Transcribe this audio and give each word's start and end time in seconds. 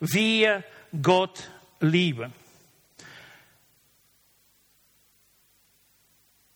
wir 0.00 0.64
Gott 1.02 1.48
lieben. 1.80 2.32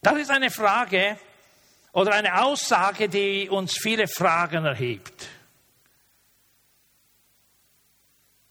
Das 0.03 0.19
ist 0.19 0.31
eine 0.31 0.51
Frage 0.51 1.19
oder 1.93 2.13
eine 2.13 2.43
Aussage, 2.43 3.09
die 3.09 3.49
uns 3.49 3.79
viele 3.81 4.07
Fragen 4.07 4.65
erhebt. 4.65 5.29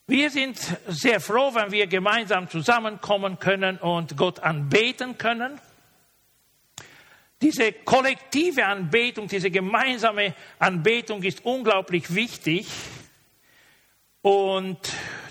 Wir 0.08 0.30
sind 0.30 0.60
sehr 0.88 1.22
froh, 1.22 1.54
wenn 1.54 1.72
wir 1.72 1.88
gemeinsam 1.88 2.50
zusammenkommen 2.50 3.40
können 3.40 3.78
und 3.78 4.18
Gott 4.18 4.40
anbeten 4.40 5.18
können. 5.18 5.60
Diese 7.42 7.72
kollektive 7.72 8.66
Anbetung, 8.66 9.28
diese 9.28 9.52
gemeinsame 9.52 10.34
Anbetung 10.60 11.24
ist 11.24 11.46
unglaublich 11.46 12.14
wichtig. 12.16 12.68
Und 14.24 14.80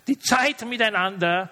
die 0.06 0.18
Zeit 0.18 0.66
miteinander, 0.66 1.48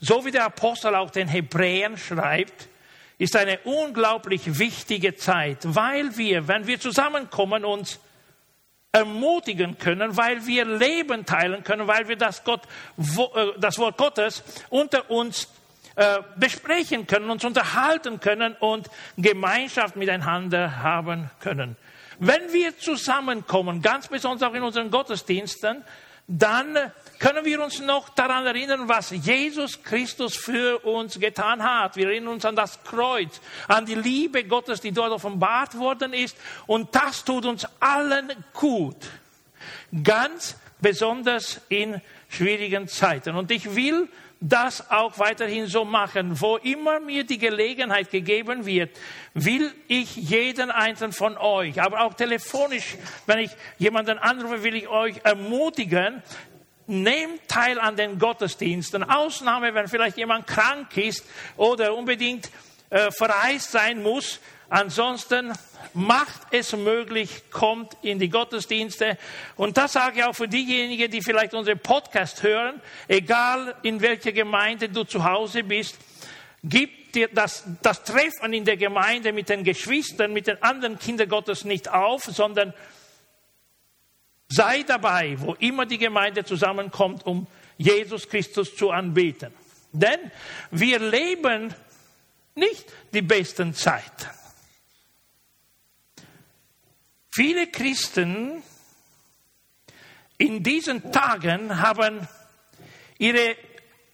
so 0.00 0.26
wie 0.26 0.30
der 0.30 0.44
Apostel 0.44 0.94
auch 0.94 1.10
den 1.10 1.28
Hebräern 1.28 1.96
schreibt, 1.96 2.68
ist 3.16 3.34
eine 3.36 3.58
unglaublich 3.60 4.58
wichtige 4.58 5.16
Zeit, 5.16 5.60
weil 5.62 6.18
wir, 6.18 6.46
wenn 6.46 6.66
wir 6.66 6.78
zusammenkommen, 6.78 7.64
uns 7.64 7.98
ermutigen 8.92 9.78
können, 9.78 10.14
weil 10.18 10.46
wir 10.46 10.66
Leben 10.66 11.24
teilen 11.24 11.64
können, 11.64 11.86
weil 11.86 12.06
wir 12.06 12.16
das, 12.16 12.44
Gott, 12.44 12.62
äh, 12.98 13.58
das 13.58 13.78
Wort 13.78 13.96
Gottes 13.96 14.44
unter 14.68 15.10
uns 15.10 15.48
äh, 15.94 16.18
besprechen 16.36 17.06
können, 17.06 17.30
uns 17.30 17.46
unterhalten 17.46 18.20
können 18.20 18.54
und 18.60 18.90
Gemeinschaft 19.16 19.96
miteinander 19.96 20.82
haben 20.82 21.30
können. 21.40 21.76
Wenn 22.18 22.52
wir 22.52 22.76
zusammenkommen, 22.78 23.80
ganz 23.80 24.08
besonders 24.08 24.50
auch 24.50 24.54
in 24.54 24.62
unseren 24.62 24.90
Gottesdiensten, 24.90 25.82
dann 26.28 26.76
können 27.18 27.44
wir 27.44 27.62
uns 27.62 27.80
noch 27.80 28.08
daran 28.10 28.46
erinnern, 28.46 28.88
was 28.88 29.10
Jesus 29.10 29.82
Christus 29.82 30.36
für 30.36 30.84
uns 30.84 31.20
getan 31.20 31.62
hat. 31.62 31.96
Wir 31.96 32.08
erinnern 32.08 32.34
uns 32.34 32.44
an 32.44 32.56
das 32.56 32.82
Kreuz, 32.82 33.40
an 33.68 33.86
die 33.86 33.94
Liebe 33.94 34.44
Gottes, 34.44 34.80
die 34.80 34.92
dort 34.92 35.12
offenbart 35.12 35.78
worden 35.78 36.12
ist. 36.12 36.36
Und 36.66 36.94
das 36.94 37.24
tut 37.24 37.46
uns 37.46 37.66
allen 37.78 38.32
gut. 38.52 38.96
Ganz 40.02 40.56
besonders 40.80 41.60
in 41.68 42.00
schwierigen 42.28 42.88
Zeiten. 42.88 43.36
Und 43.36 43.50
ich 43.50 43.74
will 43.74 44.08
das 44.40 44.90
auch 44.90 45.18
weiterhin 45.18 45.66
so 45.66 45.84
machen. 45.84 46.40
Wo 46.40 46.56
immer 46.56 47.00
mir 47.00 47.24
die 47.24 47.38
Gelegenheit 47.38 48.10
gegeben 48.10 48.66
wird, 48.66 48.90
will 49.34 49.72
ich 49.88 50.14
jeden 50.16 50.70
einzelnen 50.70 51.12
von 51.12 51.38
euch, 51.38 51.80
aber 51.80 52.02
auch 52.02 52.14
telefonisch, 52.14 52.96
wenn 53.26 53.38
ich 53.38 53.50
jemanden 53.78 54.18
anrufe, 54.18 54.62
will 54.62 54.74
ich 54.74 54.88
euch 54.88 55.16
ermutigen, 55.24 56.22
nehmt 56.86 57.48
teil 57.48 57.80
an 57.80 57.96
den 57.96 58.18
Gottesdiensten. 58.18 59.02
Ausnahme, 59.04 59.74
wenn 59.74 59.88
vielleicht 59.88 60.18
jemand 60.18 60.46
krank 60.46 60.96
ist 60.96 61.24
oder 61.56 61.94
unbedingt 61.94 62.50
äh, 62.90 63.10
verreist 63.10 63.72
sein 63.72 64.02
muss. 64.02 64.38
Ansonsten 64.68 65.52
macht 65.94 66.40
es 66.50 66.72
möglich, 66.72 67.50
kommt 67.50 67.96
in 68.02 68.18
die 68.18 68.28
Gottesdienste. 68.28 69.16
Und 69.56 69.76
das 69.76 69.92
sage 69.92 70.18
ich 70.18 70.24
auch 70.24 70.34
für 70.34 70.48
diejenigen, 70.48 71.10
die 71.10 71.22
vielleicht 71.22 71.54
unseren 71.54 71.78
Podcast 71.78 72.42
hören, 72.42 72.80
egal 73.06 73.74
in 73.82 74.00
welcher 74.00 74.32
Gemeinde 74.32 74.88
du 74.88 75.04
zu 75.04 75.24
Hause 75.24 75.62
bist, 75.62 75.96
gib 76.64 77.12
dir 77.12 77.28
das, 77.28 77.64
das 77.82 78.02
Treffen 78.02 78.52
in 78.52 78.64
der 78.64 78.76
Gemeinde 78.76 79.32
mit 79.32 79.48
den 79.48 79.62
Geschwistern, 79.62 80.32
mit 80.32 80.48
den 80.48 80.62
anderen 80.62 80.98
Kindern 80.98 81.28
Gottes 81.28 81.64
nicht 81.64 81.88
auf, 81.88 82.24
sondern 82.24 82.74
sei 84.48 84.82
dabei, 84.82 85.36
wo 85.38 85.54
immer 85.54 85.86
die 85.86 85.98
Gemeinde 85.98 86.44
zusammenkommt, 86.44 87.24
um 87.24 87.46
Jesus 87.78 88.28
Christus 88.28 88.74
zu 88.74 88.90
anbeten. 88.90 89.52
Denn 89.92 90.18
wir 90.70 90.98
leben 90.98 91.74
nicht 92.54 92.86
die 93.12 93.22
besten 93.22 93.74
Zeiten. 93.74 94.26
Viele 97.36 97.66
Christen 97.66 98.62
in 100.38 100.62
diesen 100.62 101.12
Tagen 101.12 101.82
haben 101.82 102.26
ihre 103.18 103.56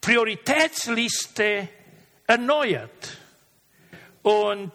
Prioritätsliste 0.01 1.69
erneuert 2.27 3.19
und 4.23 4.73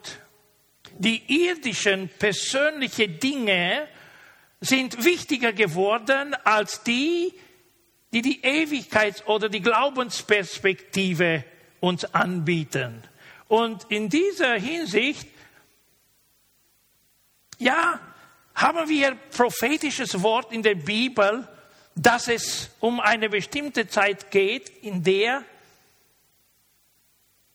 die 0.98 1.46
irdischen 1.46 2.08
persönlichen 2.08 3.20
Dinge 3.20 3.86
sind 4.62 5.04
wichtiger 5.04 5.52
geworden 5.52 6.34
als 6.46 6.84
die, 6.84 7.34
die 8.14 8.22
die 8.22 8.44
Ewigkeits- 8.46 9.26
oder 9.26 9.50
die 9.50 9.62
Glaubensperspektive 9.62 11.44
uns 11.82 12.06
anbieten. 12.14 13.04
Und 13.50 13.88
in 13.90 14.08
dieser 14.08 14.54
Hinsicht, 14.54 15.28
ja, 17.58 18.00
haben 18.58 18.90
wir 18.90 19.16
prophetisches 19.36 20.22
Wort 20.24 20.52
in 20.52 20.64
der 20.64 20.74
Bibel, 20.74 21.48
dass 21.96 22.28
es 22.28 22.72
um 22.80 23.00
eine 23.00 23.30
bestimmte 23.30 23.88
Zeit 23.88 24.32
geht, 24.32 24.70
in 24.82 25.04
der 25.04 25.44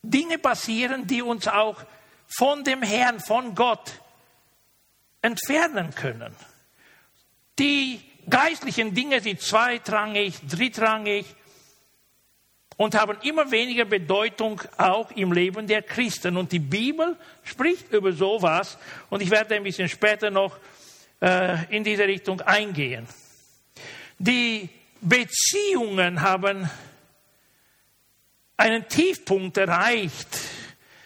Dinge 0.03 0.39
passieren, 0.39 1.07
die 1.07 1.21
uns 1.21 1.49
auch 1.49 1.85
von 2.29 2.63
dem 2.63 2.83
Herrn, 2.83 3.19
von 3.19 3.55
Gott 3.55 4.01
entfernen 5.23 5.93
können. 5.95 6.35
Die 7.59 8.01
geistlichen 8.29 8.95
Dinge 8.95 9.21
sind 9.21 9.41
zweitrangig, 9.41 10.35
drittrangig 10.49 11.27
und 12.77 12.95
haben 12.95 13.19
immer 13.23 13.51
weniger 13.51 13.85
Bedeutung 13.85 14.61
auch 14.79 15.11
im 15.13 15.33
Leben 15.33 15.67
der 15.67 15.83
Christen. 15.83 16.37
Und 16.37 16.53
die 16.53 16.59
Bibel 16.59 17.17
spricht 17.43 17.93
über 17.93 18.13
sowas 18.13 18.79
und 19.11 19.21
ich 19.21 19.31
werde 19.31 19.57
ein 19.57 19.65
bisschen 19.65 19.89
später 19.89 20.31
noch 20.31 20.59
äh, 21.23 21.75
in 21.75 21.85
diese 21.85 22.07
Richtung 22.07 22.41
eingehen. 22.41 23.07
Die 24.19 24.69
Beziehungen 25.01 26.21
haben 26.21 26.69
einen 28.57 28.89
Tiefpunkt 28.89 29.57
erreicht, 29.57 30.27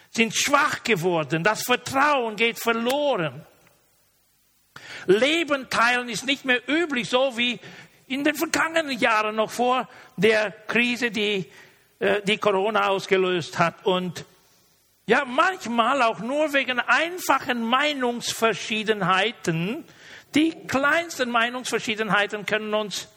sind 0.09 0.35
schwach 0.35 0.83
geworden, 0.83 1.43
das 1.43 1.61
Vertrauen 1.63 2.35
geht 2.35 2.59
verloren. 2.59 3.45
Leben 5.05 5.69
teilen 5.69 6.09
ist 6.09 6.25
nicht 6.25 6.45
mehr 6.45 6.67
üblich, 6.67 7.09
so 7.09 7.37
wie 7.37 7.59
in 8.07 8.23
den 8.23 8.33
vergangenen 8.35 8.97
Jahren 8.97 9.35
noch 9.35 9.51
vor 9.51 9.87
der 10.15 10.49
Krise, 10.51 11.11
die, 11.11 11.45
äh, 11.99 12.21
die 12.23 12.37
Corona 12.37 12.87
ausgelöst 12.87 13.59
hat. 13.59 13.85
Und 13.85 14.25
ja, 15.05 15.25
manchmal 15.25 16.01
auch 16.01 16.19
nur 16.19 16.53
wegen 16.53 16.79
einfachen 16.79 17.61
Meinungsverschiedenheiten 17.63 19.85
die 20.35 20.51
kleinsten 20.67 21.29
Meinungsverschiedenheiten 21.29 22.45
können 22.45 22.73
uns 22.73 23.07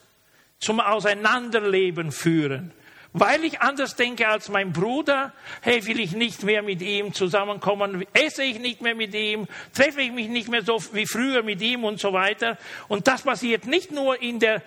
zum 0.58 0.80
Auseinanderleben 0.80 2.12
führen. 2.12 2.72
Weil 3.12 3.44
ich 3.44 3.60
anders 3.60 3.96
denke 3.96 4.28
als 4.28 4.48
mein 4.48 4.72
Bruder, 4.72 5.32
hey, 5.62 5.84
will 5.86 5.98
ich 5.98 6.12
nicht 6.12 6.44
mehr 6.44 6.62
mit 6.62 6.80
ihm 6.80 7.12
zusammenkommen, 7.12 8.06
esse 8.12 8.44
ich 8.44 8.60
nicht 8.60 8.82
mehr 8.82 8.94
mit 8.94 9.14
ihm, 9.14 9.48
treffe 9.74 10.00
ich 10.00 10.12
mich 10.12 10.28
nicht 10.28 10.48
mehr 10.48 10.62
so 10.62 10.80
wie 10.92 11.06
früher 11.06 11.42
mit 11.42 11.60
ihm 11.60 11.82
und 11.84 11.98
so 11.98 12.12
weiter. 12.12 12.56
Und 12.86 13.08
das 13.08 13.22
passiert 13.22 13.66
nicht 13.66 13.90
nur 13.90 14.22
in 14.22 14.38
der 14.38 14.62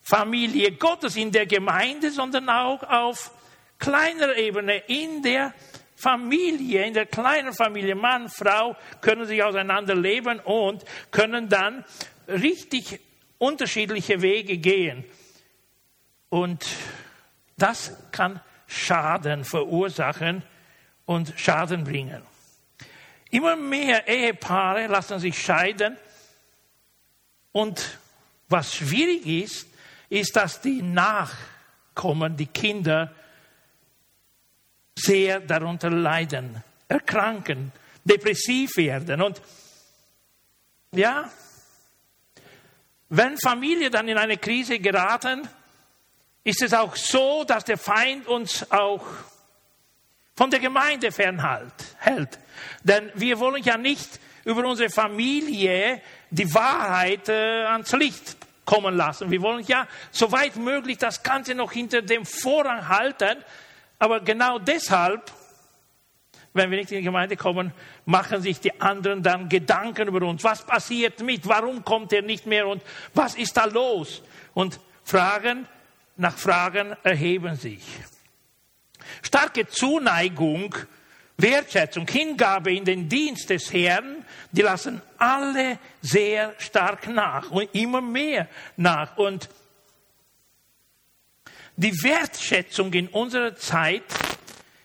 Familie 0.00 0.72
Gottes, 0.72 1.16
in 1.16 1.32
der 1.32 1.46
Gemeinde, 1.46 2.12
sondern 2.12 2.48
auch 2.48 2.84
auf 2.84 3.32
kleiner 3.80 4.36
Ebene, 4.36 4.76
in 4.86 5.22
der 5.22 5.52
Familie, 5.96 6.86
in 6.86 6.94
der 6.94 7.06
kleinen 7.06 7.54
Familie, 7.54 7.94
Mann, 7.94 8.28
Frau, 8.28 8.76
können 9.00 9.26
sich 9.26 9.42
auseinanderleben 9.42 10.40
und 10.40 10.84
können 11.10 11.48
dann 11.48 11.84
richtig 12.28 13.00
unterschiedliche 13.38 14.20
Wege 14.20 14.58
gehen. 14.58 15.04
Und 16.28 16.66
das 17.56 17.96
kann 18.12 18.40
Schaden 18.66 19.44
verursachen 19.44 20.42
und 21.06 21.32
Schaden 21.36 21.84
bringen. 21.84 22.22
Immer 23.30 23.56
mehr 23.56 24.06
Ehepaare 24.06 24.86
lassen 24.86 25.18
sich 25.18 25.40
scheiden. 25.40 25.96
Und 27.52 27.98
was 28.48 28.74
schwierig 28.74 29.26
ist, 29.26 29.66
ist, 30.08 30.36
dass 30.36 30.60
die 30.60 30.82
Nachkommen, 30.82 32.36
die 32.36 32.46
Kinder, 32.46 33.14
sehr 34.96 35.40
darunter 35.40 35.90
leiden, 35.90 36.62
erkranken, 36.88 37.72
depressiv 38.04 38.76
werden. 38.76 39.22
Und 39.22 39.40
ja, 40.92 41.30
wenn 43.08 43.38
Familien 43.38 43.92
dann 43.92 44.08
in 44.08 44.18
eine 44.18 44.38
Krise 44.38 44.78
geraten, 44.78 45.48
ist 46.42 46.62
es 46.62 46.72
auch 46.72 46.96
so, 46.96 47.44
dass 47.44 47.64
der 47.64 47.78
Feind 47.78 48.26
uns 48.26 48.70
auch 48.70 49.04
von 50.34 50.50
der 50.50 50.60
Gemeinde 50.60 51.10
fernhält. 51.10 52.38
Denn 52.82 53.10
wir 53.14 53.38
wollen 53.38 53.62
ja 53.62 53.76
nicht 53.76 54.20
über 54.44 54.64
unsere 54.64 54.90
Familie 54.90 56.00
die 56.30 56.52
Wahrheit 56.54 57.28
äh, 57.28 57.64
ans 57.64 57.92
Licht 57.92 58.36
kommen 58.64 58.96
lassen. 58.96 59.30
Wir 59.30 59.42
wollen 59.42 59.64
ja 59.66 59.88
so 60.10 60.30
weit 60.30 60.56
möglich 60.56 60.98
das 60.98 61.22
Ganze 61.22 61.54
noch 61.54 61.72
hinter 61.72 62.02
dem 62.02 62.24
Vorrang 62.24 62.88
halten. 62.88 63.38
Aber 63.98 64.20
genau 64.20 64.58
deshalb, 64.58 65.32
wenn 66.52 66.70
wir 66.70 66.78
nicht 66.78 66.92
in 66.92 66.98
die 66.98 67.04
Gemeinde 67.04 67.36
kommen, 67.36 67.72
machen 68.04 68.42
sich 68.42 68.60
die 68.60 68.80
anderen 68.80 69.22
dann 69.22 69.48
Gedanken 69.48 70.08
über 70.08 70.26
uns. 70.26 70.44
Was 70.44 70.64
passiert 70.64 71.20
mit? 71.20 71.46
Warum 71.46 71.84
kommt 71.84 72.12
er 72.12 72.22
nicht 72.22 72.46
mehr? 72.46 72.66
Und 72.66 72.82
was 73.14 73.34
ist 73.34 73.56
da 73.56 73.64
los? 73.64 74.22
Und 74.54 74.80
Fragen 75.04 75.66
nach 76.16 76.36
Fragen 76.36 76.96
erheben 77.02 77.56
sich. 77.56 77.82
Starke 79.22 79.68
Zuneigung, 79.68 80.74
Wertschätzung, 81.36 82.08
Hingabe 82.08 82.74
in 82.74 82.84
den 82.84 83.08
Dienst 83.08 83.50
des 83.50 83.72
Herrn, 83.72 84.24
die 84.52 84.62
lassen 84.62 85.02
alle 85.18 85.78
sehr 86.00 86.54
stark 86.58 87.08
nach 87.08 87.50
und 87.50 87.68
immer 87.74 88.00
mehr 88.00 88.48
nach. 88.76 89.16
Und 89.18 89.48
die 91.76 91.92
Wertschätzung 92.02 92.92
in 92.92 93.08
unserer 93.08 93.54
Zeit 93.54 94.04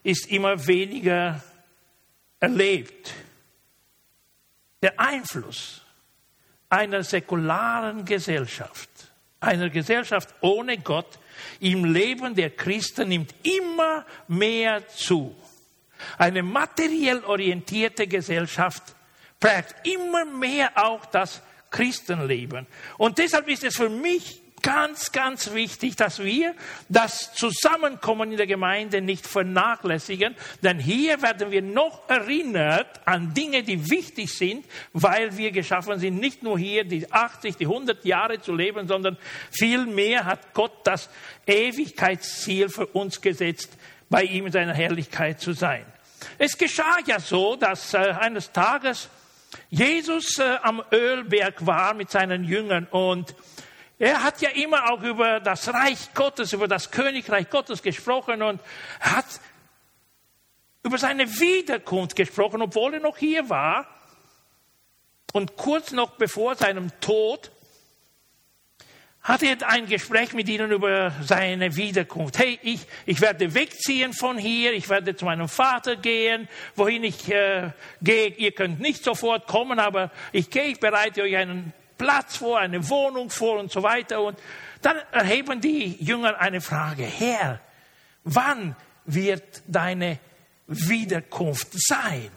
ist 0.04 0.30
immer 0.30 0.68
weniger 0.68 1.42
erlebt. 2.40 3.14
Der 4.82 5.00
Einfluss 5.00 5.82
einer 6.70 7.04
säkularen 7.04 8.06
Gesellschaft, 8.06 8.90
einer 9.40 9.70
Gesellschaft 9.70 10.34
ohne 10.42 10.78
Gott, 10.78 11.20
im 11.60 11.86
Leben 11.86 12.36
der 12.36 12.52
Christen 12.52 13.10
nimmt 13.10 13.34
immer 13.44 14.06
mehr 14.28 14.88
zu. 14.88 15.36
Eine 16.18 16.44
materiell 16.44 17.24
orientierte 17.24 18.08
Gesellschaft 18.08 18.96
prägt 19.40 19.76
immer 19.88 20.26
mehr 20.26 20.72
auch 20.76 21.06
das 21.06 21.42
Christenleben. 21.70 22.68
Und 22.98 23.18
deshalb 23.18 23.48
ist 23.48 23.64
es 23.64 23.76
für 23.76 23.90
mich 23.90 24.41
ganz, 24.62 25.12
ganz 25.12 25.54
wichtig, 25.54 25.96
dass 25.96 26.24
wir 26.24 26.56
das 26.90 27.34
Zusammenkommen 27.34 28.32
in 28.32 28.38
der 28.38 28.48
Gemeinde 28.48 29.02
nicht 29.02 29.28
vernachlässigen, 29.28 30.36
denn 30.62 30.80
hier 30.80 31.22
werden 31.22 31.52
wir 31.52 31.62
noch 31.62 32.10
erinnert 32.10 33.02
an 33.06 33.34
Dinge, 33.34 33.64
die 33.64 33.90
wichtig 33.90 34.34
sind, 34.34 34.66
weil 34.94 35.38
wir 35.38 35.52
geschaffen 35.52 36.00
sind, 36.00 36.20
nicht 36.20 36.44
nur 36.44 36.58
hier 36.58 36.84
die 36.84 37.12
80, 37.12 37.58
die 37.58 37.66
100 37.66 38.06
Jahre 38.06 38.42
zu 38.42 38.54
leben, 38.54 38.88
sondern 38.88 39.18
vielmehr 39.52 40.26
hat 40.26 40.54
Gott 40.54 40.74
das 40.86 41.10
Ewigkeitsziel 41.46 42.70
für 42.70 42.88
uns 42.88 43.22
gesetzt, 43.22 43.78
bei 44.10 44.24
ihm 44.24 44.46
in 44.48 44.52
seiner 44.52 44.74
Herrlichkeit 44.74 45.40
zu 45.40 45.54
sein. 45.54 45.86
Es 46.38 46.58
geschah 46.58 46.98
ja 47.06 47.20
so, 47.20 47.56
dass 47.56 47.94
äh, 47.94 47.98
eines 47.98 48.52
Tages 48.52 49.10
Jesus 49.70 50.40
äh, 50.40 50.58
am 50.62 50.84
Ölberg 50.92 51.66
war 51.66 51.94
mit 51.94 52.12
seinen 52.12 52.44
Jüngern 52.44 52.88
und 52.92 53.36
er 54.02 54.24
hat 54.24 54.42
ja 54.42 54.50
immer 54.50 54.90
auch 54.90 55.04
über 55.04 55.40
das 55.40 55.72
Reich 55.72 56.12
Gottes, 56.16 56.54
über 56.54 56.68
das 56.68 56.90
Königreich 56.90 57.52
Gottes 57.52 57.84
gesprochen 57.84 58.42
und 58.42 58.60
hat 59.00 59.26
über 60.82 60.98
seine 60.98 61.30
Wiederkunft 61.40 62.16
gesprochen, 62.16 62.64
obwohl 62.64 62.96
er 62.96 63.00
noch 63.00 63.18
hier 63.18 63.48
war. 63.48 63.86
Und 65.34 65.56
kurz 65.56 65.92
noch 65.92 66.18
bevor 66.18 66.56
seinem 66.56 66.90
Tod 67.00 67.52
hatte 69.22 69.46
er 69.46 69.70
ein 69.70 69.86
Gespräch 69.86 70.34
mit 70.34 70.50
ihnen 70.50 70.72
über 70.72 71.14
seine 71.22 71.76
Wiederkunft. 71.76 72.40
Hey, 72.40 72.58
ich, 72.64 72.88
ich 73.06 73.22
werde 73.22 73.54
wegziehen 73.54 74.14
von 74.14 74.36
hier, 74.36 74.74
ich 74.74 74.90
werde 74.90 75.16
zu 75.16 75.26
meinem 75.26 75.48
Vater 75.48 75.96
gehen, 75.96 76.50
wohin 76.76 77.04
ich 77.04 77.30
äh, 77.30 77.70
gehe. 78.02 78.30
Ihr 78.30 78.52
könnt 78.52 78.80
nicht 78.80 79.04
sofort 79.04 79.46
kommen, 79.46 79.78
aber 79.78 80.10
ich 80.32 80.50
gehe, 80.50 80.70
ich 80.70 80.80
bereite 80.80 81.22
euch 81.22 81.38
einen 81.38 81.72
Platz 82.02 82.38
vor, 82.38 82.58
eine 82.58 82.90
Wohnung 82.90 83.30
vor 83.30 83.60
und 83.60 83.72
so 83.72 83.84
weiter. 83.84 84.22
Und 84.22 84.40
dann 84.82 84.98
erheben 85.12 85.62
die 85.62 86.04
Jünger 86.04 86.40
eine 86.40 86.60
Frage. 86.60 87.04
Herr, 87.04 87.60
wann 88.24 88.76
wird 89.06 89.62
deine 89.68 90.18
Wiederkunft 90.66 91.68
sein? 91.74 92.32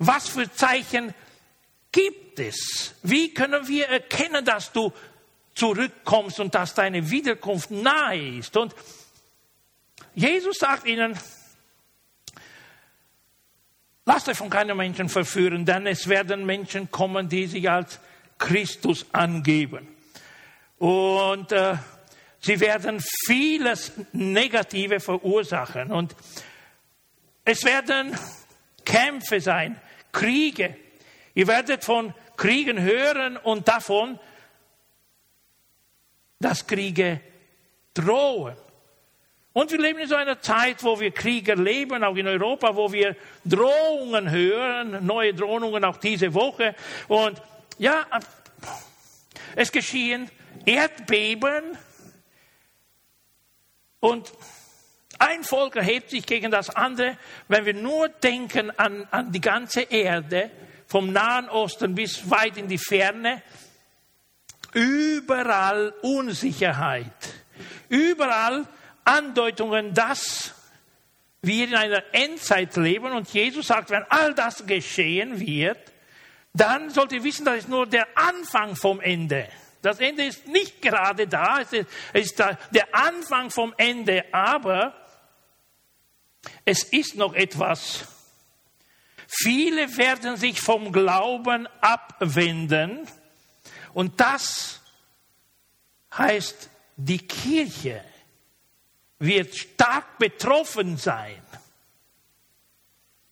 Was 0.00 0.28
für 0.28 0.52
Zeichen 0.52 1.14
gibt 1.92 2.40
es? 2.40 2.96
Wie 3.04 3.32
können 3.32 3.68
wir 3.68 3.88
erkennen, 3.88 4.44
dass 4.44 4.72
du 4.72 4.92
zurückkommst 5.54 6.40
und 6.40 6.52
dass 6.52 6.74
deine 6.74 7.08
Wiederkunft 7.08 7.70
nahe 7.70 8.38
ist? 8.38 8.56
Und 8.56 8.74
Jesus 10.16 10.58
sagt 10.58 10.88
ihnen, 10.88 11.16
lasst 14.06 14.28
euch 14.28 14.36
von 14.36 14.50
keinem 14.50 14.76
Menschen 14.76 15.08
verführen, 15.08 15.64
denn 15.64 15.86
es 15.86 16.08
werden 16.08 16.44
Menschen 16.44 16.90
kommen, 16.90 17.28
die 17.28 17.46
sich 17.46 17.70
als 17.70 18.00
Christus 18.44 19.06
angeben. 19.12 19.88
Und 20.76 21.50
äh, 21.50 21.76
sie 22.40 22.60
werden 22.60 23.02
vieles 23.24 23.92
Negative 24.12 25.00
verursachen. 25.00 25.90
Und 25.90 26.14
es 27.42 27.64
werden 27.64 28.14
Kämpfe 28.84 29.40
sein, 29.40 29.80
Kriege. 30.12 30.76
Ihr 31.32 31.46
werdet 31.46 31.84
von 31.84 32.12
Kriegen 32.36 32.82
hören 32.82 33.38
und 33.38 33.66
davon, 33.66 34.18
dass 36.38 36.66
Kriege 36.66 37.22
drohen. 37.94 38.56
Und 39.54 39.70
wir 39.70 39.80
leben 39.80 40.00
in 40.00 40.08
so 40.08 40.16
einer 40.16 40.38
Zeit, 40.42 40.82
wo 40.82 41.00
wir 41.00 41.12
Kriege 41.12 41.52
erleben, 41.52 42.04
auch 42.04 42.16
in 42.16 42.26
Europa, 42.26 42.76
wo 42.76 42.92
wir 42.92 43.16
Drohungen 43.44 44.30
hören, 44.30 45.06
neue 45.06 45.32
Drohungen 45.32 45.82
auch 45.84 45.96
diese 45.96 46.34
Woche. 46.34 46.74
Und 47.08 47.40
ja, 47.78 48.06
es 49.56 49.72
geschehen 49.72 50.30
Erdbeben 50.64 51.76
und 54.00 54.32
ein 55.18 55.44
Volk 55.44 55.76
erhebt 55.76 56.10
sich 56.10 56.26
gegen 56.26 56.50
das 56.50 56.70
andere, 56.70 57.16
wenn 57.48 57.64
wir 57.64 57.74
nur 57.74 58.08
denken 58.08 58.70
an, 58.78 59.06
an 59.10 59.32
die 59.32 59.40
ganze 59.40 59.82
Erde, 59.82 60.50
vom 60.86 61.12
Nahen 61.12 61.48
Osten 61.48 61.94
bis 61.94 62.28
weit 62.30 62.56
in 62.56 62.68
die 62.68 62.78
Ferne, 62.78 63.42
überall 64.72 65.94
Unsicherheit, 66.02 67.06
überall 67.88 68.66
Andeutungen, 69.04 69.94
dass 69.94 70.54
wir 71.42 71.64
in 71.64 71.74
einer 71.74 72.02
Endzeit 72.12 72.76
leben 72.76 73.12
und 73.12 73.28
Jesus 73.32 73.68
sagt, 73.68 73.90
wenn 73.90 74.04
all 74.08 74.34
das 74.34 74.66
geschehen 74.66 75.40
wird, 75.40 75.93
dann 76.54 76.88
sollt 76.90 77.12
ihr 77.12 77.24
wissen, 77.24 77.44
das 77.44 77.58
ist 77.58 77.68
nur 77.68 77.86
der 77.86 78.06
Anfang 78.16 78.76
vom 78.76 79.00
Ende. 79.00 79.48
Das 79.82 79.98
Ende 79.98 80.24
ist 80.24 80.46
nicht 80.46 80.80
gerade 80.80 81.26
da, 81.26 81.60
es 81.60 81.86
ist 82.12 82.38
der 82.38 82.94
Anfang 82.94 83.50
vom 83.50 83.74
Ende, 83.76 84.24
aber 84.32 84.94
es 86.64 86.84
ist 86.84 87.16
noch 87.16 87.34
etwas. 87.34 88.06
Viele 89.26 89.96
werden 89.96 90.36
sich 90.36 90.60
vom 90.60 90.92
Glauben 90.92 91.66
abwenden 91.80 93.06
und 93.92 94.20
das 94.20 94.80
heißt, 96.16 96.70
die 96.96 97.26
Kirche 97.26 98.04
wird 99.18 99.54
stark 99.56 100.18
betroffen 100.18 100.96
sein. 100.96 101.42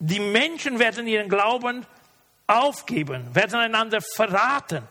Die 0.01 0.21
Menschen 0.21 0.81
werden 0.81 1.07
ihren 1.07 1.29
Glauben 1.29 1.87
aufgeben, 2.53 3.35
werden 3.35 3.57
einander 3.57 4.01
verraten. 4.01 4.83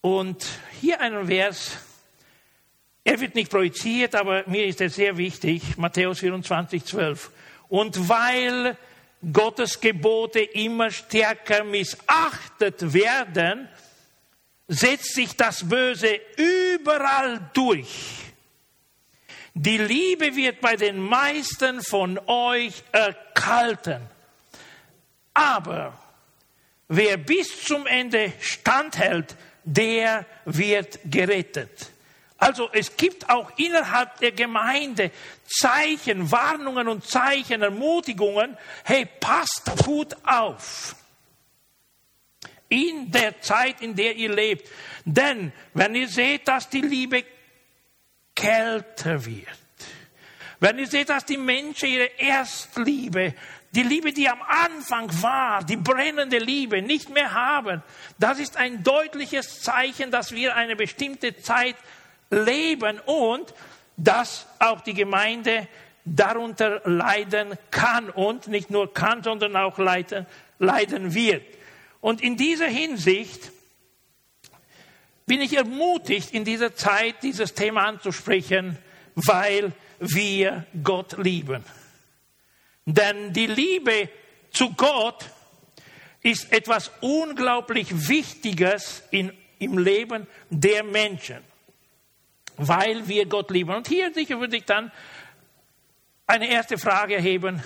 Und 0.00 0.44
hier 0.80 1.00
ein 1.00 1.26
Vers, 1.26 1.76
er 3.04 3.20
wird 3.20 3.34
nicht 3.34 3.50
projiziert, 3.50 4.14
aber 4.14 4.44
mir 4.46 4.66
ist 4.66 4.80
er 4.80 4.90
sehr 4.90 5.16
wichtig, 5.16 5.76
Matthäus 5.76 6.20
24, 6.20 6.84
12. 6.84 7.30
Und 7.68 8.08
weil 8.08 8.76
Gottes 9.32 9.80
Gebote 9.80 10.40
immer 10.40 10.90
stärker 10.90 11.64
missachtet 11.64 12.92
werden, 12.92 13.68
setzt 14.68 15.14
sich 15.14 15.36
das 15.36 15.68
Böse 15.68 16.20
überall 16.36 17.50
durch. 17.52 18.22
Die 19.54 19.78
Liebe 19.78 20.34
wird 20.34 20.60
bei 20.60 20.76
den 20.76 20.98
meisten 20.98 21.82
von 21.82 22.18
euch 22.26 22.82
erkalten. 22.90 24.00
Aber 25.34 25.98
wer 26.88 27.16
bis 27.16 27.64
zum 27.64 27.86
Ende 27.86 28.32
standhält, 28.40 29.36
der 29.64 30.26
wird 30.44 30.98
gerettet. 31.04 31.90
Also 32.42 32.68
es 32.72 32.96
gibt 32.96 33.30
auch 33.30 33.56
innerhalb 33.56 34.18
der 34.18 34.32
Gemeinde 34.32 35.12
Zeichen, 35.46 36.32
Warnungen 36.32 36.88
und 36.88 37.06
Zeichen, 37.06 37.62
Ermutigungen. 37.62 38.56
Hey, 38.82 39.06
passt 39.20 39.70
gut 39.84 40.16
auf. 40.24 40.96
In 42.68 43.12
der 43.12 43.40
Zeit, 43.40 43.80
in 43.80 43.94
der 43.94 44.16
ihr 44.16 44.34
lebt. 44.34 44.68
Denn 45.04 45.52
wenn 45.74 45.94
ihr 45.94 46.08
seht, 46.08 46.48
dass 46.48 46.68
die 46.68 46.80
Liebe 46.80 47.24
kälter 48.34 49.24
wird, 49.24 49.46
wenn 50.58 50.78
ihr 50.80 50.88
seht, 50.88 51.10
dass 51.10 51.24
die 51.24 51.36
Menschen 51.36 51.88
ihre 51.88 52.10
Erstliebe 52.18 53.34
die 53.72 53.82
Liebe, 53.82 54.12
die 54.12 54.28
am 54.28 54.40
Anfang 54.42 55.10
war, 55.22 55.64
die 55.64 55.76
brennende 55.76 56.38
Liebe, 56.38 56.82
nicht 56.82 57.08
mehr 57.08 57.32
haben, 57.32 57.82
das 58.18 58.38
ist 58.38 58.56
ein 58.56 58.82
deutliches 58.82 59.62
Zeichen, 59.62 60.10
dass 60.10 60.32
wir 60.32 60.54
eine 60.54 60.76
bestimmte 60.76 61.36
Zeit 61.38 61.76
leben 62.30 63.00
und 63.06 63.54
dass 63.96 64.46
auch 64.58 64.82
die 64.82 64.94
Gemeinde 64.94 65.68
darunter 66.04 66.82
leiden 66.84 67.54
kann 67.70 68.10
und 68.10 68.48
nicht 68.48 68.70
nur 68.70 68.92
kann, 68.92 69.22
sondern 69.22 69.56
auch 69.56 69.78
leiden, 69.78 70.26
leiden 70.58 71.14
wird. 71.14 71.44
Und 72.00 72.20
in 72.20 72.36
dieser 72.36 72.66
Hinsicht 72.66 73.52
bin 75.24 75.40
ich 75.40 75.56
ermutigt, 75.56 76.32
in 76.32 76.44
dieser 76.44 76.74
Zeit 76.74 77.22
dieses 77.22 77.54
Thema 77.54 77.86
anzusprechen, 77.86 78.76
weil 79.14 79.72
wir 80.00 80.66
Gott 80.82 81.16
lieben. 81.16 81.64
Denn 82.84 83.32
die 83.32 83.46
Liebe 83.46 84.08
zu 84.50 84.72
Gott 84.74 85.24
ist 86.22 86.52
etwas 86.52 86.90
unglaublich 87.00 88.08
Wichtiges 88.08 89.02
in, 89.10 89.32
im 89.58 89.78
Leben 89.78 90.26
der 90.50 90.82
Menschen, 90.82 91.38
weil 92.56 93.06
wir 93.08 93.26
Gott 93.26 93.50
lieben. 93.50 93.74
Und 93.74 93.88
hier 93.88 94.14
würde 94.14 94.56
ich 94.56 94.64
dann 94.64 94.92
eine 96.26 96.48
erste 96.48 96.78
Frage 96.78 97.16
erheben. 97.16 97.62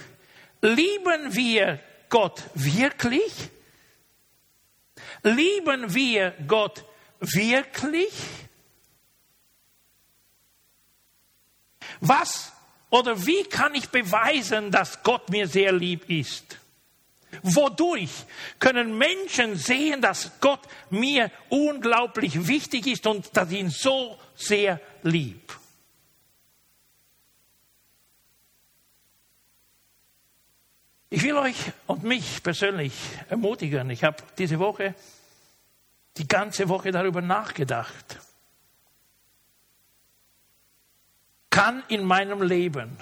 Lieben 0.60 1.34
wir 1.34 1.80
Gott 2.08 2.42
wirklich? 2.54 3.32
Lieben 5.22 5.94
wir 5.94 6.34
Gott 6.46 6.84
wirklich? 7.20 8.12
Was 12.00 12.52
oder 12.90 13.26
wie 13.26 13.44
kann 13.44 13.74
ich 13.74 13.88
beweisen, 13.88 14.70
dass 14.70 15.02
Gott 15.02 15.28
mir 15.30 15.48
sehr 15.48 15.72
lieb 15.72 16.08
ist? 16.08 16.58
Wodurch 17.42 18.24
können 18.58 18.96
Menschen 18.96 19.56
sehen, 19.56 20.00
dass 20.00 20.30
Gott 20.40 20.60
mir 20.90 21.30
unglaublich 21.48 22.46
wichtig 22.46 22.86
ist 22.86 23.06
und 23.06 23.36
dass 23.36 23.50
ihn 23.50 23.70
so 23.70 24.18
sehr 24.34 24.80
lieb? 25.02 25.52
Ich 31.08 31.22
will 31.22 31.36
euch 31.36 31.56
und 31.86 32.02
mich 32.02 32.42
persönlich 32.42 32.92
ermutigen. 33.28 33.90
Ich 33.90 34.04
habe 34.04 34.22
diese 34.38 34.58
Woche 34.58 34.94
die 36.16 36.26
ganze 36.26 36.68
Woche 36.68 36.90
darüber 36.90 37.20
nachgedacht. 37.20 38.18
Kann 41.56 41.82
in 41.88 42.04
meinem 42.04 42.42
Leben 42.42 42.98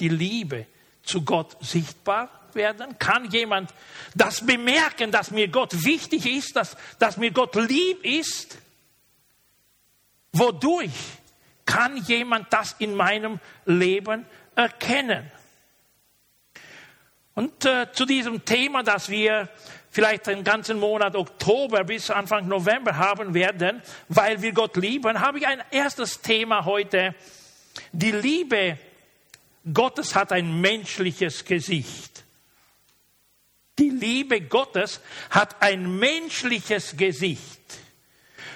die 0.00 0.08
Liebe 0.08 0.64
zu 1.02 1.22
Gott 1.22 1.62
sichtbar 1.62 2.30
werden? 2.54 2.98
Kann 2.98 3.30
jemand 3.30 3.74
das 4.14 4.46
bemerken, 4.46 5.10
dass 5.10 5.30
mir 5.30 5.48
Gott 5.48 5.84
wichtig 5.84 6.24
ist, 6.24 6.56
dass, 6.56 6.78
dass 6.98 7.18
mir 7.18 7.30
Gott 7.30 7.56
lieb 7.56 8.02
ist? 8.02 8.56
Wodurch 10.32 10.94
kann 11.66 11.98
jemand 11.98 12.50
das 12.50 12.74
in 12.78 12.94
meinem 12.94 13.38
Leben 13.66 14.24
erkennen? 14.56 15.30
Und 17.34 17.66
äh, 17.66 17.92
zu 17.92 18.06
diesem 18.06 18.46
Thema, 18.46 18.82
das 18.82 19.10
wir 19.10 19.50
vielleicht 19.90 20.26
den 20.26 20.42
ganzen 20.42 20.78
Monat 20.78 21.16
Oktober 21.16 21.84
bis 21.84 22.08
Anfang 22.08 22.48
November 22.48 22.96
haben 22.96 23.34
werden, 23.34 23.82
weil 24.08 24.40
wir 24.40 24.52
Gott 24.52 24.78
lieben, 24.78 25.20
habe 25.20 25.36
ich 25.36 25.46
ein 25.46 25.62
erstes 25.70 26.22
Thema 26.22 26.64
heute 26.64 27.14
die 27.92 28.12
Liebe 28.12 28.78
Gottes 29.72 30.14
hat 30.14 30.32
ein 30.32 30.60
menschliches 30.60 31.44
Gesicht. 31.44 32.24
Die 33.78 33.90
Liebe 33.90 34.42
Gottes 34.42 35.00
hat 35.30 35.62
ein 35.62 35.98
menschliches 35.98 36.96
Gesicht, 36.96 37.60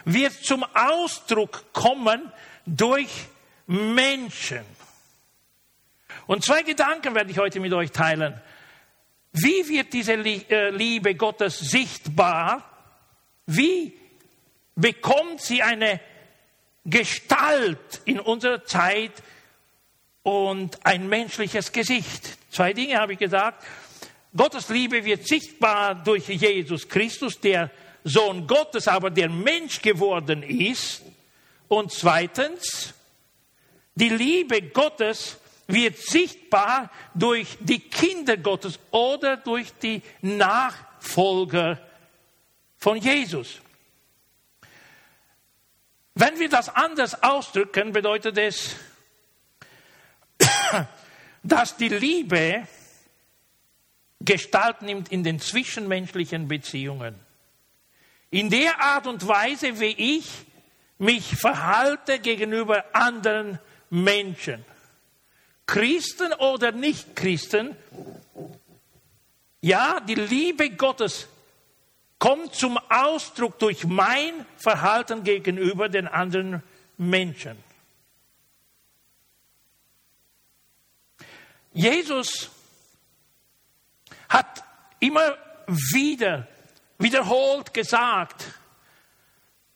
wird 0.05 0.35
zum 0.45 0.65
Ausdruck 0.75 1.73
kommen 1.73 2.31
durch 2.67 3.09
Menschen. 3.67 4.65
Und 6.27 6.45
zwei 6.45 6.63
Gedanken 6.63 7.15
werde 7.15 7.31
ich 7.31 7.39
heute 7.39 7.61
mit 7.61 7.73
euch 7.73 7.91
teilen. 7.91 8.41
Wie 9.33 9.69
wird 9.69 9.93
diese 9.93 10.13
äh, 10.13 10.71
Liebe 10.71 11.15
Gottes 11.15 11.59
sichtbar? 11.59 12.71
Wie 13.47 13.93
bekommt 14.75 15.41
sie 15.41 15.63
eine 15.63 16.01
Gestalt 16.85 18.03
in 18.05 18.21
unserer 18.21 18.65
Zeit 18.65 19.13
und 20.23 20.85
ein 20.85 21.09
menschliches 21.09 21.73
Gesicht. 21.73 22.39
Zwei 22.51 22.73
Dinge 22.73 22.99
habe 22.99 23.15
ich 23.15 23.19
gesagt. 23.19 23.65
Gottes 24.37 24.69
Liebe 24.69 25.05
wird 25.05 25.27
sichtbar 25.27 25.95
durch 25.95 26.29
Jesus 26.29 26.89
Christus, 26.89 27.39
der 27.39 27.71
Sohn 28.03 28.47
Gottes, 28.47 28.89
aber 28.89 29.11
der 29.11 29.29
Mensch 29.29 29.81
geworden 29.81 30.43
ist. 30.43 31.03
Und 31.69 31.93
zweitens, 31.93 32.93
die 33.95 34.09
Liebe 34.09 34.61
Gottes 34.63 35.39
wird 35.67 35.97
sichtbar 35.99 36.91
durch 37.15 37.57
die 37.61 37.79
Kinder 37.79 38.37
Gottes 38.37 38.79
oder 38.91 39.37
durch 39.37 39.73
die 39.81 40.03
Nachfolger 40.21 41.81
von 42.77 42.99
Jesus. 42.99 43.61
Wenn 46.15 46.39
wir 46.39 46.49
das 46.49 46.69
anders 46.69 47.23
ausdrücken, 47.23 47.93
bedeutet 47.93 48.39
es, 48.39 48.77
dass 51.43 51.77
die 51.77 51.89
Liebe 51.89 52.69
Gestalt 54.21 54.83
nimmt 54.83 55.11
in 55.11 55.25
den 55.25 55.41
zwischenmenschlichen 55.41 56.49
Beziehungen. 56.49 57.19
In 58.31 58.49
der 58.49 58.81
Art 58.81 59.07
und 59.07 59.27
Weise, 59.27 59.81
wie 59.81 60.19
ich 60.19 60.29
mich 60.99 61.37
verhalte 61.37 62.21
gegenüber 62.21 62.85
anderen 62.93 63.59
Menschen. 63.91 64.65
Christen 65.67 66.33
oder 66.35 66.73
Nicht-Christen. 66.73 67.77
Ja, 69.61 70.01
die 70.01 70.15
Liebe 70.15 70.71
Gottes 70.71 71.29
kommt 72.19 72.55
zum 72.55 72.79
Ausdruck 72.89 73.59
durch 73.59 73.85
mein 73.85 74.47
Verhalten 74.57 75.25
gegenüber 75.25 75.89
den 75.89 76.09
anderen 76.09 76.63
Menschen. 76.97 77.57
Jesus 81.73 82.51
hat 84.29 84.63
immer 85.01 85.37
wieder 85.67 86.47
wiederholt 86.99 87.75
gesagt, 87.75 88.47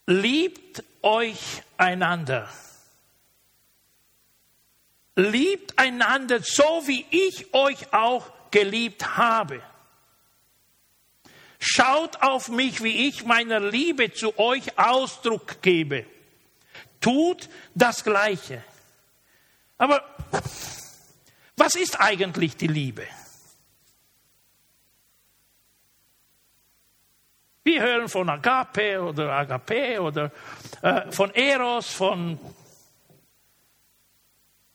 liebt 0.06 0.82
euch 1.02 1.62
einander. 1.76 2.48
Liebt 5.16 5.76
einander 5.78 6.40
so, 6.40 6.82
wie 6.86 7.04
ich 7.10 7.52
euch 7.52 7.92
auch 7.92 8.30
geliebt 8.52 9.16
habe. 9.16 9.60
Schaut 11.58 12.22
auf 12.22 12.48
mich, 12.48 12.82
wie 12.82 13.08
ich 13.08 13.24
meiner 13.24 13.58
Liebe 13.58 14.12
zu 14.12 14.38
euch 14.38 14.78
Ausdruck 14.78 15.60
gebe. 15.60 16.06
Tut 17.00 17.48
das 17.74 18.04
Gleiche. 18.04 18.62
Aber 19.76 20.02
was 21.56 21.74
ist 21.74 22.00
eigentlich 22.00 22.56
die 22.56 22.68
Liebe? 22.68 23.06
Wir 27.64 27.82
hören 27.82 28.08
von 28.08 28.28
Agape 28.30 29.02
oder 29.02 29.32
Agape 29.32 30.00
oder 30.00 30.32
äh, 30.80 31.10
von 31.12 31.34
Eros, 31.34 31.92
von 31.92 32.38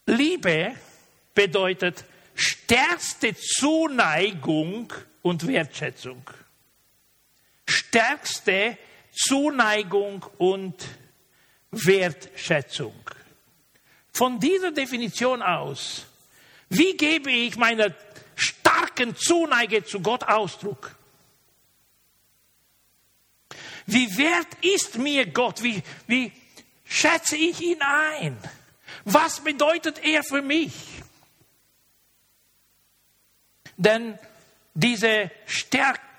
Liebe 0.05 0.75
bedeutet 1.33 2.03
stärkste 2.35 3.35
Zuneigung 3.35 4.93
und 5.21 5.47
Wertschätzung 5.47 6.23
stärkste 7.67 8.77
Zuneigung 9.11 10.25
und 10.37 10.75
Wertschätzung. 11.71 12.95
Von 14.11 14.39
dieser 14.39 14.71
Definition 14.71 15.41
aus, 15.41 16.05
wie 16.69 16.95
gebe 16.97 17.31
ich 17.31 17.55
meiner 17.55 17.93
starken 18.35 19.15
Zuneige 19.15 19.83
zu 19.83 19.99
Gott 20.01 20.23
Ausdruck? 20.23 20.95
Wie 23.85 24.17
wert 24.17 24.47
ist 24.61 24.97
mir 24.97 25.25
Gott? 25.25 25.61
Wie, 25.61 25.81
wie 26.07 26.31
schätze 26.85 27.35
ich 27.35 27.61
ihn 27.61 27.81
ein? 27.81 28.37
Was 29.05 29.41
bedeutet 29.41 30.03
er 30.03 30.23
für 30.23 30.41
mich? 30.41 30.73
Denn 33.75 34.17
diese 34.73 35.29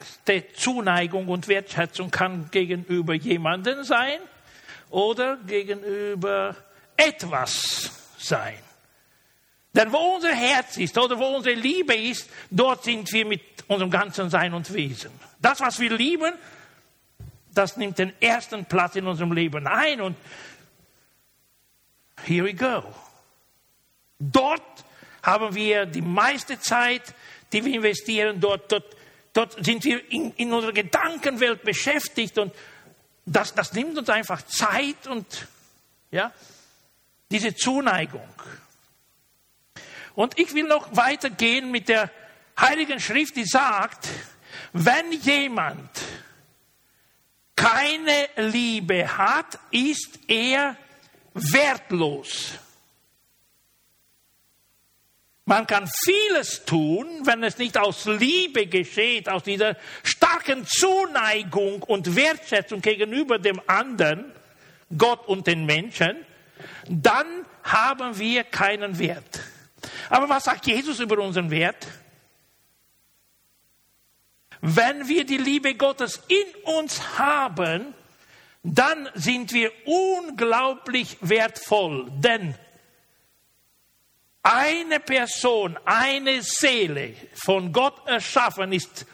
stärkste 0.05 0.53
Zuneigung 0.55 1.29
und 1.29 1.49
Wertschätzung 1.49 2.11
kann 2.11 2.51
gegenüber 2.51 3.15
jemandem 3.15 3.85
sein 3.85 4.19
oder 4.91 5.37
gegenüber 5.47 6.57
etwas 6.97 7.91
sein. 8.19 8.59
Denn 9.75 9.93
wo 9.93 10.15
unser 10.15 10.33
Herz 10.33 10.77
ist 10.77 10.97
oder 10.97 11.19
wo 11.19 11.37
unsere 11.37 11.57
Liebe 11.57 11.95
ist, 11.95 12.31
dort 12.51 12.85
sind 12.85 13.13
wir 13.13 13.27
mit 13.27 13.43
unserem 13.67 13.91
ganzen 13.91 14.31
Sein 14.31 14.55
und 14.55 14.73
Wesen. 14.73 15.11
Das, 15.41 15.61
was 15.61 15.81
wir 15.81 15.91
lieben, 15.97 16.33
das 17.53 17.77
nimmt 17.77 17.99
den 17.99 18.13
ersten 18.21 18.65
Platz 18.67 18.95
in 18.95 19.07
unserem 19.07 19.33
Leben 19.33 19.67
ein. 19.67 20.01
Und 20.01 20.17
here 22.25 22.45
we 22.45 22.55
go. 22.55 22.85
Dort 24.21 24.63
haben 25.23 25.55
wir 25.55 25.87
die 25.87 26.03
meiste 26.03 26.59
Zeit, 26.61 27.15
die 27.53 27.65
wir 27.65 27.75
investieren. 27.75 28.41
Dort, 28.41 28.71
dort, 28.71 28.97
dort 29.35 29.63
sind 29.65 29.85
wir 29.85 30.11
in, 30.11 30.33
in 30.37 30.53
unserer 30.53 30.73
Gedankenwelt 30.73 31.63
beschäftigt 31.63 32.39
und 32.39 32.55
das, 33.27 33.55
das 33.55 33.73
nimmt 33.75 33.99
uns 33.99 34.09
einfach 34.09 34.43
Zeit 34.43 35.07
und 35.07 35.27
ja, 36.11 36.33
diese 37.31 37.55
Zuneigung. 37.55 38.29
Und 40.15 40.39
ich 40.39 40.55
will 40.55 40.65
noch 40.65 40.97
weitergehen 40.97 41.71
mit 41.71 41.89
der 41.89 42.11
Heiligen 42.59 43.01
Schrift, 43.01 43.37
die 43.37 43.45
sagt, 43.45 44.09
wenn 44.73 45.13
jemand 45.13 45.91
keine 47.57 48.29
Liebe 48.37 49.17
hat, 49.17 49.59
ist 49.71 50.21
er 50.29 50.77
wertlos. 51.35 52.59
Man 55.47 55.67
kann 55.67 55.87
vieles 56.05 56.65
tun, 56.65 57.07
wenn 57.25 57.43
es 57.43 57.59
nicht 57.59 57.77
aus 57.77 58.07
Liebe 58.07 58.67
geschieht, 58.67 59.29
aus 59.29 59.43
dieser 59.43 59.77
starken 60.03 60.67
Zuneigung 60.67 61.83
und 61.83 62.17
Wertschätzung 62.17 62.81
gegenüber 62.81 63.39
dem 63.39 63.61
anderen, 63.67 64.33
Gott 64.97 65.27
und 65.29 65.47
den 65.47 65.67
Menschen, 65.67 66.17
dann 66.89 67.27
haben 67.63 68.19
wir 68.19 68.45
keinen 68.45 68.99
Wert. 68.99 69.41
Aber 70.09 70.29
was 70.31 70.45
sagt 70.45 70.67
Jesus 70.67 71.01
über 71.01 71.19
unseren 71.19 71.51
Wert? 71.51 71.87
Wenn 74.63 75.09
wir 75.09 75.27
die 75.27 75.37
Liebe 75.37 75.75
Gottes 75.75 76.23
in 76.29 76.75
uns 76.75 77.19
haben, 77.19 77.93
dann 78.63 79.11
sind 79.13 79.53
wir 79.53 79.71
unglaublich 79.85 81.19
wertvoll. 81.21 82.11
Denn 82.13 82.55
eine 84.45 85.01
Person, 85.01 85.79
eine 85.87 86.43
Seele 86.43 87.15
von 87.35 87.73
Gott 87.73 88.07
erschaffen 88.07 88.73
ist 88.73 89.07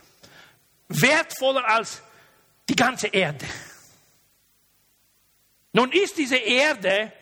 wertvoller 0.89 1.65
als 1.65 2.03
die 2.69 2.75
ganze 2.75 3.07
Erde. 3.07 3.47
Nun 5.73 5.93
ist 5.93 6.19
diese 6.19 6.37
Erde 6.37 7.13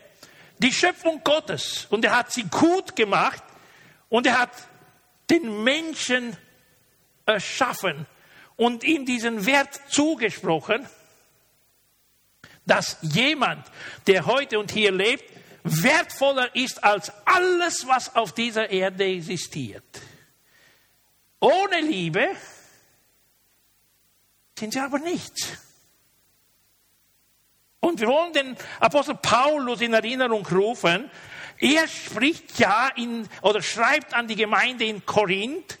die 0.57 0.73
Schöpfung 0.73 1.23
Gottes 1.23 1.85
und 1.91 2.03
er 2.03 2.17
hat 2.17 2.33
sie 2.33 2.43
gut 2.43 2.95
gemacht 2.95 3.43
und 4.09 4.25
er 4.25 4.39
hat 4.39 4.51
den 5.29 5.63
Menschen 5.63 6.35
erschaffen 7.27 8.07
und 8.55 8.83
ihm 8.83 9.05
diesen 9.05 9.45
Wert 9.45 9.79
zugesprochen, 9.87 10.87
dass 12.65 12.97
jemand, 13.01 13.67
der 14.07 14.25
heute 14.25 14.57
und 14.57 14.71
hier 14.71 14.91
lebt, 14.91 15.38
wertvoller 15.63 16.55
ist 16.55 16.83
als 16.83 17.11
alles, 17.25 17.87
was 17.87 18.15
auf 18.15 18.33
dieser 18.33 18.69
Erde 18.69 19.05
existiert. 19.05 20.01
Ohne 21.39 21.81
Liebe 21.81 22.27
sind 24.57 24.73
sie 24.73 24.79
aber 24.79 24.99
nichts. 24.99 25.47
Und 27.79 27.99
wir 28.01 28.07
wollen 28.07 28.33
den 28.33 28.57
Apostel 28.79 29.15
Paulus 29.15 29.81
in 29.81 29.93
Erinnerung 29.93 30.45
rufen. 30.45 31.09
Er 31.59 31.87
spricht 31.87 32.59
ja 32.59 32.89
in, 32.95 33.27
oder 33.41 33.61
schreibt 33.61 34.13
an 34.13 34.27
die 34.27 34.35
Gemeinde 34.35 34.85
in 34.85 35.05
Korinth 35.05 35.77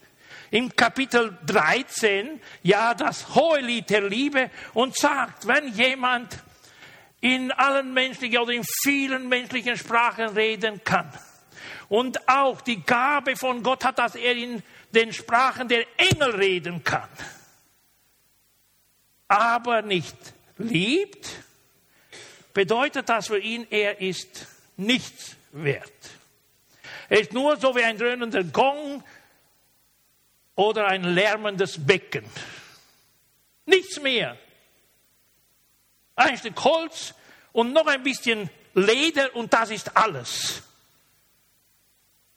im 0.51 0.75
Kapitel 0.75 1.37
13 1.45 2.41
ja 2.63 2.93
das 2.93 3.35
hohe 3.35 3.59
Lied 3.59 3.89
der 3.89 4.01
Liebe 4.01 4.49
und 4.73 4.95
sagt, 4.95 5.45
wenn 5.47 5.73
jemand 5.73 6.39
in 7.21 7.51
allen 7.51 7.93
menschlichen 7.93 8.39
oder 8.39 8.53
in 8.53 8.63
vielen 8.83 9.27
menschlichen 9.27 9.77
Sprachen 9.77 10.29
reden 10.29 10.83
kann 10.83 11.11
und 11.89 12.29
auch 12.29 12.61
die 12.61 12.81
Gabe 12.81 13.35
von 13.35 13.63
Gott 13.63 13.83
hat, 13.83 13.99
dass 13.99 14.15
er 14.15 14.35
in 14.35 14.63
den 14.93 15.11
Sprachen 15.11 15.67
der 15.67 15.85
Engel 15.97 16.31
reden 16.35 16.83
kann, 16.83 17.09
aber 19.27 19.81
nicht 19.81 20.15
liebt, 20.57 21.29
bedeutet 22.53 23.09
das 23.09 23.27
für 23.27 23.39
ihn, 23.39 23.67
er 23.69 24.01
ist 24.01 24.47
nichts 24.77 25.35
wert. 25.51 25.91
Er 27.09 27.21
ist 27.21 27.33
nur 27.33 27.57
so 27.57 27.75
wie 27.75 27.83
ein 27.83 27.97
dröhnender 27.97 28.43
Gong 28.43 29.03
oder 30.55 30.87
ein 30.87 31.03
lärmendes 31.03 31.83
Becken. 31.83 32.25
Nichts 33.65 33.99
mehr. 33.99 34.37
Ein 36.15 36.37
Stück 36.37 36.63
Holz 36.63 37.13
und 37.59 37.73
noch 37.73 37.87
ein 37.87 38.03
bisschen 38.03 38.49
Leder 38.73 39.35
und 39.35 39.51
das 39.51 39.69
ist 39.69 39.97
alles. 39.97 40.61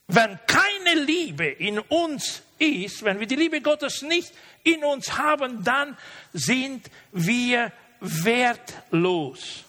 Wenn 0.09 0.37
keine 0.49 1.01
Liebe 1.01 1.47
in 1.47 1.79
uns 1.79 2.43
ist, 2.59 3.05
wenn 3.05 3.21
wir 3.21 3.29
die 3.29 3.37
Liebe 3.37 3.61
Gottes 3.61 4.03
nicht 4.03 4.33
in 4.65 4.83
uns 4.83 5.17
haben, 5.17 5.63
dann 5.63 5.97
sind 6.33 6.91
wir 7.13 7.71
wertlos. 8.01 9.63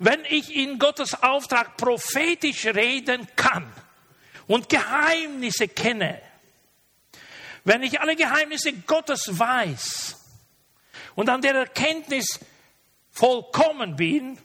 Wenn 0.00 0.24
ich 0.24 0.52
in 0.56 0.80
Gottes 0.80 1.22
Auftrag 1.22 1.76
prophetisch 1.76 2.66
reden 2.66 3.28
kann 3.36 3.72
und 4.48 4.68
Geheimnisse 4.68 5.68
kenne, 5.68 6.20
wenn 7.62 7.84
ich 7.84 8.00
alle 8.00 8.16
Geheimnisse 8.16 8.72
Gottes 8.72 9.38
weiß 9.38 10.16
und 11.14 11.28
an 11.28 11.40
der 11.40 11.54
Erkenntnis 11.54 12.40
vollkommen 13.16 13.96
bin 13.96 14.38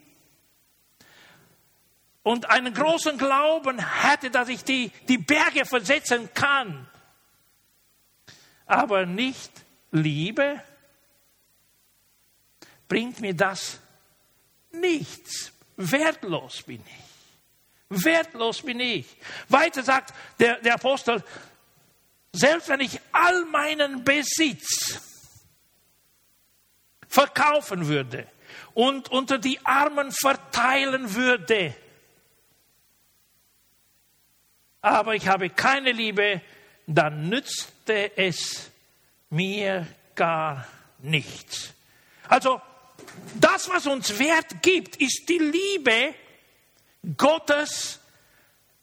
und 2.24 2.50
einen 2.50 2.74
großen 2.74 3.18
Glauben 3.18 3.80
hätte, 3.80 4.32
dass 4.32 4.48
ich 4.48 4.64
die, 4.64 4.92
die 5.10 5.18
Berge 5.18 5.66
versetzen 5.66 6.34
kann, 6.34 6.88
aber 8.66 9.06
nicht 9.06 9.52
Liebe, 9.92 10.64
bringt 12.88 13.20
mir 13.20 13.36
das 13.36 13.80
nichts. 14.72 15.52
Wertlos 15.76 16.64
bin 16.64 16.82
ich. 16.82 18.04
Wertlos 18.04 18.62
bin 18.62 18.80
ich. 18.80 19.06
Weiter 19.50 19.84
sagt 19.84 20.14
der, 20.40 20.60
der 20.62 20.76
Apostel, 20.76 21.22
selbst 22.32 22.70
wenn 22.70 22.80
ich 22.80 23.02
all 23.12 23.44
meinen 23.46 24.06
Besitz 24.06 25.02
verkaufen 27.10 27.88
würde 27.88 28.30
und 28.74 29.10
unter 29.10 29.38
die 29.38 29.64
Armen 29.66 30.12
verteilen 30.12 31.14
würde, 31.14 31.76
aber 34.82 35.16
ich 35.16 35.28
habe 35.28 35.50
keine 35.50 35.92
Liebe, 35.92 36.42
dann 36.88 37.30
nützte 37.30 38.18
es 38.18 38.72
mir 39.30 39.88
gar 40.16 40.68
nichts. 41.00 41.74
Also 42.28 42.62
das, 43.40 43.70
was 43.70 43.86
uns 43.86 44.18
Wert 44.18 44.62
gibt, 44.62 44.96
ist 44.98 45.26
die 45.30 45.38
Liebe 45.38 46.16
Gottes 47.18 48.00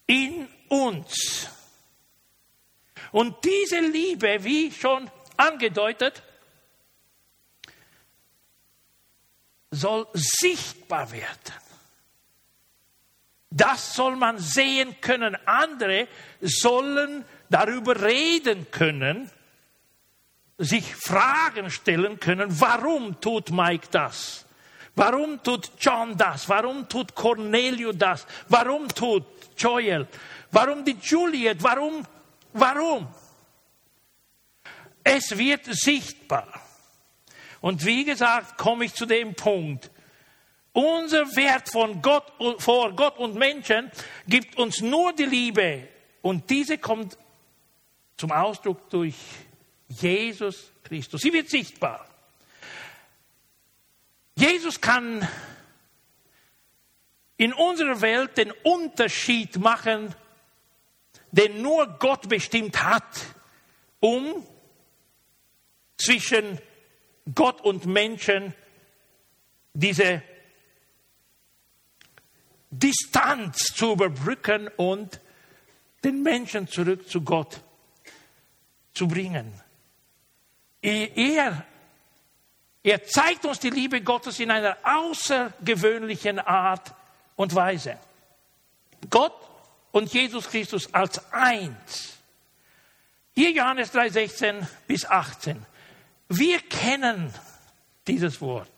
in 0.06 0.48
uns. 0.68 1.48
Und 3.10 3.44
diese 3.44 3.80
Liebe, 3.80 4.44
wie 4.44 4.70
schon 4.70 5.10
angedeutet, 5.36 6.22
soll 9.70 10.06
sichtbar 10.12 11.10
werden. 11.12 11.54
Das 13.50 13.94
soll 13.94 14.16
man 14.16 14.38
sehen 14.38 15.00
können. 15.00 15.36
Andere 15.46 16.08
sollen 16.40 17.24
darüber 17.48 18.00
reden 18.00 18.70
können, 18.70 19.30
sich 20.58 20.94
Fragen 20.94 21.70
stellen 21.70 22.20
können, 22.20 22.60
warum 22.60 23.20
tut 23.20 23.50
Mike 23.50 23.88
das? 23.90 24.44
Warum 24.94 25.42
tut 25.42 25.70
John 25.78 26.16
das? 26.16 26.48
Warum 26.48 26.88
tut 26.88 27.14
Cornelio 27.14 27.92
das? 27.92 28.26
Warum 28.48 28.88
tut 28.88 29.24
Joel? 29.56 30.08
Warum 30.50 30.84
die 30.84 30.96
Juliet? 31.00 31.62
Warum 31.62 32.04
Warum? 32.52 33.08
Es 35.02 35.36
wird 35.36 35.66
sichtbar. 35.66 36.67
Und 37.60 37.84
wie 37.84 38.04
gesagt, 38.04 38.58
komme 38.58 38.84
ich 38.84 38.94
zu 38.94 39.06
dem 39.06 39.34
Punkt. 39.34 39.90
Unser 40.72 41.24
Wert 41.34 41.70
von 41.70 42.00
Gott, 42.02 42.32
vor 42.58 42.94
Gott 42.94 43.18
und 43.18 43.34
Menschen 43.34 43.90
gibt 44.26 44.56
uns 44.58 44.80
nur 44.80 45.12
die 45.12 45.24
Liebe. 45.24 45.88
Und 46.22 46.48
diese 46.50 46.78
kommt 46.78 47.18
zum 48.16 48.32
Ausdruck 48.32 48.88
durch 48.90 49.14
Jesus 49.88 50.70
Christus. 50.84 51.20
Sie 51.20 51.32
wird 51.32 51.48
sichtbar. 51.48 52.08
Jesus 54.36 54.80
kann 54.80 55.26
in 57.36 57.52
unserer 57.52 58.00
Welt 58.00 58.36
den 58.36 58.52
Unterschied 58.62 59.56
machen 59.58 60.14
den 61.30 61.62
nur 61.62 61.86
Gott 61.98 62.28
bestimmt 62.28 62.82
hat, 62.82 63.26
um 64.00 64.46
zwischen 65.96 66.58
Gott 67.34 67.60
und 67.60 67.86
Menschen 67.86 68.54
diese 69.74 70.22
Distanz 72.70 73.74
zu 73.74 73.92
überbrücken 73.92 74.68
und 74.76 75.20
den 76.04 76.22
Menschen 76.22 76.68
zurück 76.68 77.08
zu 77.08 77.22
Gott 77.22 77.60
zu 78.94 79.08
bringen. 79.08 79.52
Er, 80.80 81.64
er 82.82 83.04
zeigt 83.04 83.44
uns 83.44 83.58
die 83.58 83.70
Liebe 83.70 84.00
Gottes 84.00 84.38
in 84.40 84.50
einer 84.50 84.76
außergewöhnlichen 84.82 86.38
Art 86.38 86.94
und 87.36 87.54
Weise. 87.54 87.98
Gott 89.10 89.34
und 89.92 90.12
Jesus 90.12 90.48
Christus 90.48 90.92
als 90.92 91.32
eins. 91.32 92.18
Hier 93.34 93.50
Johannes 93.50 93.92
3, 93.92 94.10
16 94.10 94.68
bis 94.86 95.04
18. 95.04 95.64
Wir 96.28 96.58
kennen 96.60 97.32
dieses 98.06 98.40
Wort. 98.40 98.70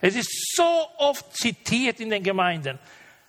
Es 0.00 0.16
ist 0.16 0.54
so 0.54 0.88
oft 0.98 1.36
zitiert 1.36 2.00
in 2.00 2.10
den 2.10 2.22
Gemeinden. 2.22 2.78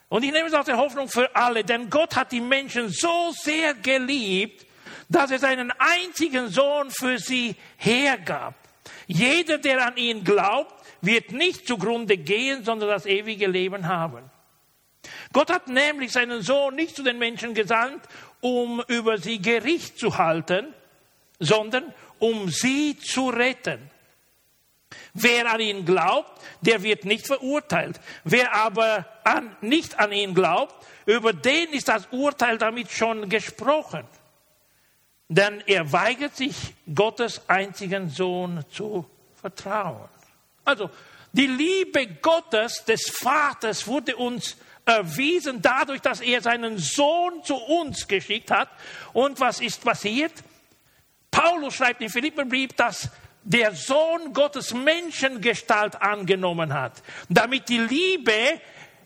Und 0.09 0.23
ich 0.23 0.31
nehme 0.31 0.47
es 0.47 0.53
aus 0.53 0.65
der 0.65 0.77
Hoffnung 0.77 1.09
für 1.09 1.35
alle, 1.35 1.63
denn 1.63 1.89
Gott 1.89 2.15
hat 2.15 2.31
die 2.31 2.41
Menschen 2.41 2.89
so 2.89 3.31
sehr 3.31 3.73
geliebt, 3.73 4.65
dass 5.09 5.31
er 5.31 5.39
seinen 5.39 5.71
einzigen 5.71 6.49
Sohn 6.49 6.91
für 6.91 7.17
sie 7.17 7.55
hergab. 7.77 8.55
Jeder, 9.05 9.57
der 9.57 9.85
an 9.85 9.97
ihn 9.97 10.23
glaubt, 10.23 10.73
wird 11.01 11.31
nicht 11.31 11.67
zugrunde 11.67 12.17
gehen, 12.17 12.63
sondern 12.63 12.89
das 12.89 13.05
ewige 13.05 13.47
Leben 13.47 13.87
haben. 13.87 14.29
Gott 15.33 15.49
hat 15.49 15.67
nämlich 15.67 16.11
seinen 16.11 16.41
Sohn 16.41 16.75
nicht 16.75 16.95
zu 16.95 17.03
den 17.03 17.17
Menschen 17.17 17.53
gesandt, 17.53 18.03
um 18.41 18.81
über 18.87 19.17
sie 19.17 19.41
Gericht 19.41 19.99
zu 19.99 20.17
halten, 20.17 20.73
sondern 21.39 21.93
um 22.19 22.49
sie 22.49 22.97
zu 22.97 23.29
retten. 23.29 23.89
Wer 25.13 25.51
an 25.51 25.59
ihn 25.59 25.85
glaubt, 25.85 26.41
der 26.61 26.83
wird 26.83 27.05
nicht 27.05 27.25
verurteilt. 27.25 27.99
Wer 28.23 28.53
aber 28.53 29.05
an, 29.23 29.55
nicht 29.61 29.99
an 29.99 30.11
ihn 30.11 30.33
glaubt, 30.33 30.75
über 31.05 31.33
den 31.33 31.69
ist 31.73 31.87
das 31.87 32.07
Urteil 32.11 32.57
damit 32.57 32.91
schon 32.91 33.27
gesprochen. 33.27 34.03
Denn 35.27 35.61
er 35.65 35.91
weigert 35.91 36.35
sich, 36.35 36.55
Gottes 36.93 37.41
einzigen 37.49 38.09
Sohn 38.09 38.63
zu 38.71 39.05
vertrauen. 39.35 40.07
Also, 40.63 40.89
die 41.33 41.47
Liebe 41.47 42.07
Gottes, 42.21 42.85
des 42.85 43.09
Vaters, 43.09 43.87
wurde 43.87 44.15
uns 44.15 44.55
erwiesen 44.85 45.61
dadurch, 45.61 46.01
dass 46.01 46.21
er 46.21 46.41
seinen 46.41 46.77
Sohn 46.77 47.43
zu 47.43 47.55
uns 47.55 48.07
geschickt 48.07 48.51
hat. 48.51 48.69
Und 49.13 49.39
was 49.39 49.59
ist 49.59 49.83
passiert? 49.83 50.31
Paulus 51.37 51.75
schreibt 51.75 52.01
im 52.01 52.09
Philipperbrief, 52.09 52.73
dass 52.73 53.11
der 53.43 53.75
Sohn 53.75 54.33
Gottes 54.33 54.73
Menschengestalt 54.73 56.01
angenommen 56.01 56.73
hat, 56.73 57.03
damit 57.29 57.69
die 57.69 57.77
Liebe 57.77 58.59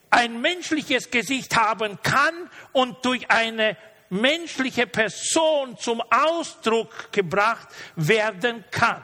ein 0.09 0.39
menschliches 0.39 1.11
Gesicht 1.11 1.57
haben 1.57 1.99
kann 2.01 2.33
und 2.71 3.03
durch 3.03 3.29
eine 3.29 3.75
menschliche 4.09 4.87
Person 4.87 5.77
zum 5.77 6.01
Ausdruck 6.09 7.11
gebracht 7.11 7.67
werden 7.97 8.63
kann. 8.71 9.03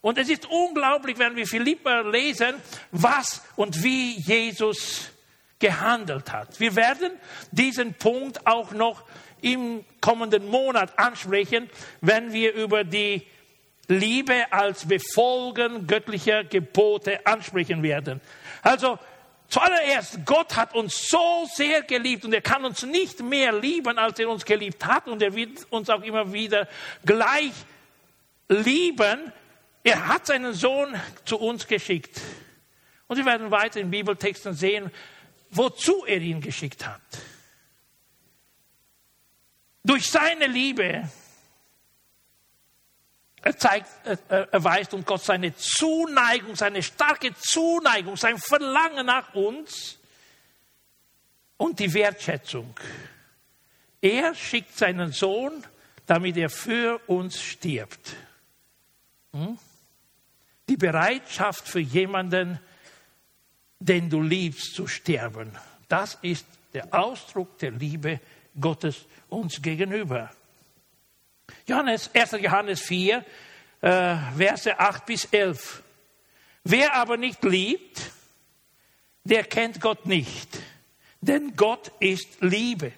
Und 0.00 0.16
es 0.16 0.30
ist 0.30 0.46
unglaublich, 0.46 1.18
wenn 1.18 1.36
wir 1.36 1.46
Philippa 1.46 2.00
lesen, 2.00 2.54
was 2.92 3.42
und 3.56 3.82
wie 3.82 4.18
Jesus 4.20 5.10
gehandelt 5.58 6.32
hat. 6.32 6.58
Wir 6.58 6.74
werden 6.76 7.12
diesen 7.50 7.92
Punkt 7.92 8.46
auch 8.46 8.70
noch 8.72 9.04
im 9.42 9.84
kommenden 10.00 10.48
Monat 10.48 10.98
ansprechen, 10.98 11.68
wenn 12.00 12.32
wir 12.32 12.54
über 12.54 12.84
die 12.84 13.26
Liebe 13.88 14.52
als 14.52 14.86
Befolgen 14.86 15.86
göttlicher 15.86 16.44
Gebote 16.44 17.26
ansprechen 17.26 17.82
werden. 17.82 18.20
Also 18.62 18.98
zuallererst, 19.48 20.26
Gott 20.26 20.56
hat 20.56 20.74
uns 20.74 21.08
so 21.08 21.48
sehr 21.54 21.82
geliebt 21.82 22.24
und 22.24 22.34
er 22.34 22.42
kann 22.42 22.64
uns 22.64 22.82
nicht 22.82 23.20
mehr 23.22 23.52
lieben, 23.52 23.98
als 23.98 24.18
er 24.18 24.28
uns 24.28 24.44
geliebt 24.44 24.84
hat 24.84 25.08
und 25.08 25.22
er 25.22 25.34
wird 25.34 25.66
uns 25.70 25.88
auch 25.88 26.02
immer 26.02 26.32
wieder 26.32 26.68
gleich 27.04 27.52
lieben. 28.48 29.32
Er 29.82 30.08
hat 30.08 30.26
seinen 30.26 30.52
Sohn 30.52 30.94
zu 31.24 31.38
uns 31.38 31.66
geschickt. 31.66 32.20
Und 33.06 33.16
wir 33.16 33.24
werden 33.24 33.50
weiter 33.50 33.80
in 33.80 33.90
Bibeltexten 33.90 34.52
sehen, 34.52 34.90
wozu 35.50 36.04
er 36.04 36.18
ihn 36.18 36.42
geschickt 36.42 36.86
hat. 36.86 37.00
Durch 39.84 40.10
seine 40.10 40.46
Liebe 40.46 41.08
er 43.42 43.56
zeigt, 43.56 43.88
er 44.28 44.52
erweist 44.52 44.92
uns 44.94 45.06
Gott 45.06 45.22
seine 45.22 45.54
Zuneigung, 45.54 46.56
seine 46.56 46.82
starke 46.82 47.34
Zuneigung, 47.34 48.16
sein 48.16 48.38
Verlangen 48.38 49.06
nach 49.06 49.34
uns 49.34 49.98
und 51.56 51.78
die 51.78 51.92
Wertschätzung. 51.94 52.74
Er 54.00 54.34
schickt 54.34 54.76
seinen 54.76 55.12
Sohn, 55.12 55.64
damit 56.06 56.36
er 56.36 56.50
für 56.50 57.00
uns 57.06 57.40
stirbt. 57.40 58.16
Hm? 59.32 59.58
Die 60.68 60.76
Bereitschaft 60.76 61.66
für 61.68 61.80
jemanden, 61.80 62.60
den 63.78 64.10
du 64.10 64.20
liebst, 64.20 64.74
zu 64.74 64.86
sterben. 64.86 65.56
Das 65.88 66.18
ist 66.22 66.46
der 66.74 66.92
Ausdruck 66.92 67.58
der 67.58 67.70
Liebe 67.70 68.20
Gottes 68.60 69.06
uns 69.28 69.60
gegenüber. 69.60 70.30
Johannes, 71.66 72.10
1. 72.14 72.32
Johannes 72.40 72.80
4, 72.80 73.24
äh, 73.80 74.16
Verse 74.36 74.78
8 74.78 75.06
bis 75.06 75.24
11. 75.26 75.82
Wer 76.64 76.94
aber 76.94 77.16
nicht 77.16 77.42
liebt, 77.44 78.10
der 79.24 79.44
kennt 79.44 79.80
Gott 79.80 80.06
nicht, 80.06 80.48
denn 81.20 81.54
Gott 81.56 81.92
ist 82.00 82.40
Liebe. 82.40 82.92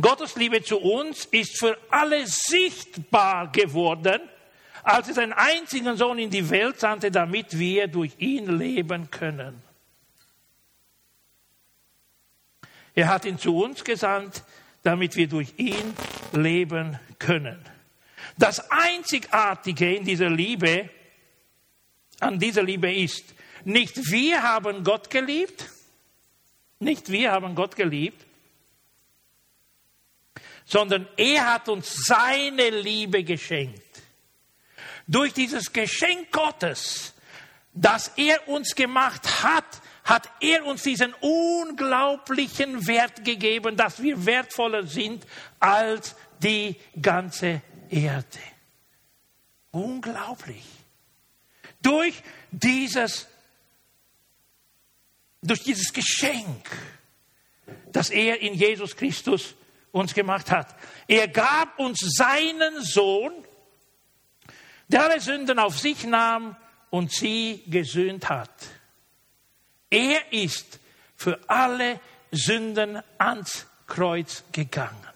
Gottes 0.00 0.36
Liebe 0.36 0.62
zu 0.62 0.78
uns 0.78 1.24
ist 1.26 1.58
für 1.58 1.76
alle 1.90 2.26
sichtbar 2.26 3.50
geworden, 3.50 4.20
als 4.82 5.08
er 5.08 5.14
seinen 5.14 5.32
einzigen 5.32 5.96
Sohn 5.96 6.18
in 6.18 6.30
die 6.30 6.48
Welt 6.50 6.80
sandte, 6.80 7.10
damit 7.10 7.58
wir 7.58 7.88
durch 7.88 8.12
ihn 8.18 8.58
leben 8.58 9.10
können. 9.10 9.62
Er 12.94 13.08
hat 13.08 13.24
ihn 13.24 13.38
zu 13.38 13.56
uns 13.56 13.84
gesandt, 13.84 14.42
damit 14.82 15.16
wir 15.16 15.28
durch 15.28 15.54
ihn 15.56 15.94
leben 16.32 16.98
können. 17.18 17.58
Das 18.36 18.70
Einzigartige 18.70 19.94
in 19.94 20.04
dieser 20.04 20.30
Liebe, 20.30 20.90
an 22.20 22.38
dieser 22.38 22.62
Liebe 22.62 22.92
ist, 22.92 23.24
nicht 23.64 24.10
wir 24.10 24.42
haben 24.42 24.84
Gott 24.84 25.10
geliebt, 25.10 25.70
nicht 26.78 27.10
wir 27.10 27.32
haben 27.32 27.54
Gott 27.54 27.76
geliebt, 27.76 28.26
sondern 30.64 31.06
er 31.16 31.52
hat 31.52 31.68
uns 31.68 31.94
seine 32.06 32.70
Liebe 32.70 33.24
geschenkt. 33.24 34.02
Durch 35.06 35.32
dieses 35.32 35.72
Geschenk 35.72 36.30
Gottes, 36.32 37.14
das 37.72 38.08
er 38.16 38.48
uns 38.48 38.74
gemacht 38.74 39.42
hat, 39.42 39.82
hat 40.12 40.28
er 40.40 40.66
uns 40.66 40.82
diesen 40.82 41.14
unglaublichen 41.14 42.86
Wert 42.86 43.24
gegeben, 43.24 43.78
dass 43.78 44.02
wir 44.02 44.26
wertvoller 44.26 44.86
sind 44.86 45.26
als 45.58 46.14
die 46.38 46.76
ganze 47.00 47.62
Erde. 47.88 48.38
Unglaublich. 49.70 50.66
Durch 51.80 52.22
dieses, 52.50 53.26
durch 55.40 55.62
dieses 55.62 55.90
Geschenk, 55.94 56.68
das 57.90 58.10
er 58.10 58.38
in 58.42 58.52
Jesus 58.52 58.94
Christus 58.94 59.54
uns 59.92 60.12
gemacht 60.12 60.50
hat. 60.50 60.76
Er 61.08 61.26
gab 61.26 61.78
uns 61.78 62.00
seinen 62.18 62.82
Sohn, 62.82 63.32
der 64.88 65.04
alle 65.04 65.20
Sünden 65.22 65.58
auf 65.58 65.78
sich 65.78 66.04
nahm 66.04 66.54
und 66.90 67.10
sie 67.10 67.62
gesühnt 67.66 68.28
hat. 68.28 68.50
Er 69.92 70.32
ist 70.32 70.80
für 71.16 71.38
alle 71.48 72.00
Sünden 72.30 73.02
ans 73.18 73.66
Kreuz 73.86 74.42
gegangen. 74.50 75.06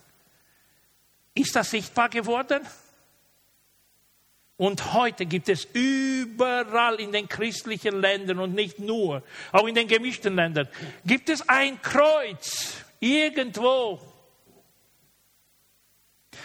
Ist 1.32 1.56
das 1.56 1.70
sichtbar 1.70 2.10
geworden? 2.10 2.60
Und 4.58 4.92
heute 4.92 5.24
gibt 5.24 5.48
es 5.48 5.66
überall 5.72 7.00
in 7.00 7.10
den 7.10 7.26
christlichen 7.26 8.02
Ländern 8.02 8.38
und 8.38 8.54
nicht 8.54 8.78
nur, 8.78 9.22
auch 9.50 9.66
in 9.66 9.74
den 9.74 9.88
gemischten 9.88 10.36
Ländern, 10.36 10.68
gibt 11.06 11.30
es 11.30 11.48
ein 11.48 11.80
Kreuz 11.80 12.74
irgendwo. 13.00 13.98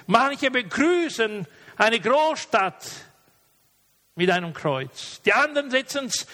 Manche 0.08 0.50
begrüßen 0.52 1.46
eine 1.76 2.00
Großstadt 2.00 2.90
mit 4.16 4.32
einem 4.32 4.54
Kreuz. 4.54 5.22
Die 5.26 5.34
anderen 5.34 5.70
setzen 5.70 6.06
es 6.06 6.28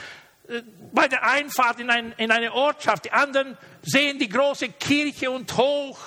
bei 0.94 1.08
der 1.08 1.24
Einfahrt 1.24 1.80
in, 1.80 1.90
ein, 1.90 2.14
in 2.18 2.32
eine 2.32 2.54
Ortschaft. 2.54 3.06
Die 3.06 3.12
anderen 3.12 3.58
sehen 3.82 4.20
die 4.20 4.30
große 4.30 4.70
Kirche 4.70 5.32
und 5.32 5.56
hoch 5.58 6.00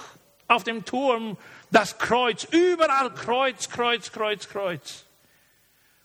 auf 0.49 0.65
dem 0.65 0.85
Turm 0.85 1.37
das 1.71 1.99
Kreuz, 1.99 2.45
überall 2.51 3.15
Kreuz, 3.15 3.69
Kreuz, 3.69 4.11
Kreuz, 4.11 4.49
Kreuz. 4.49 5.05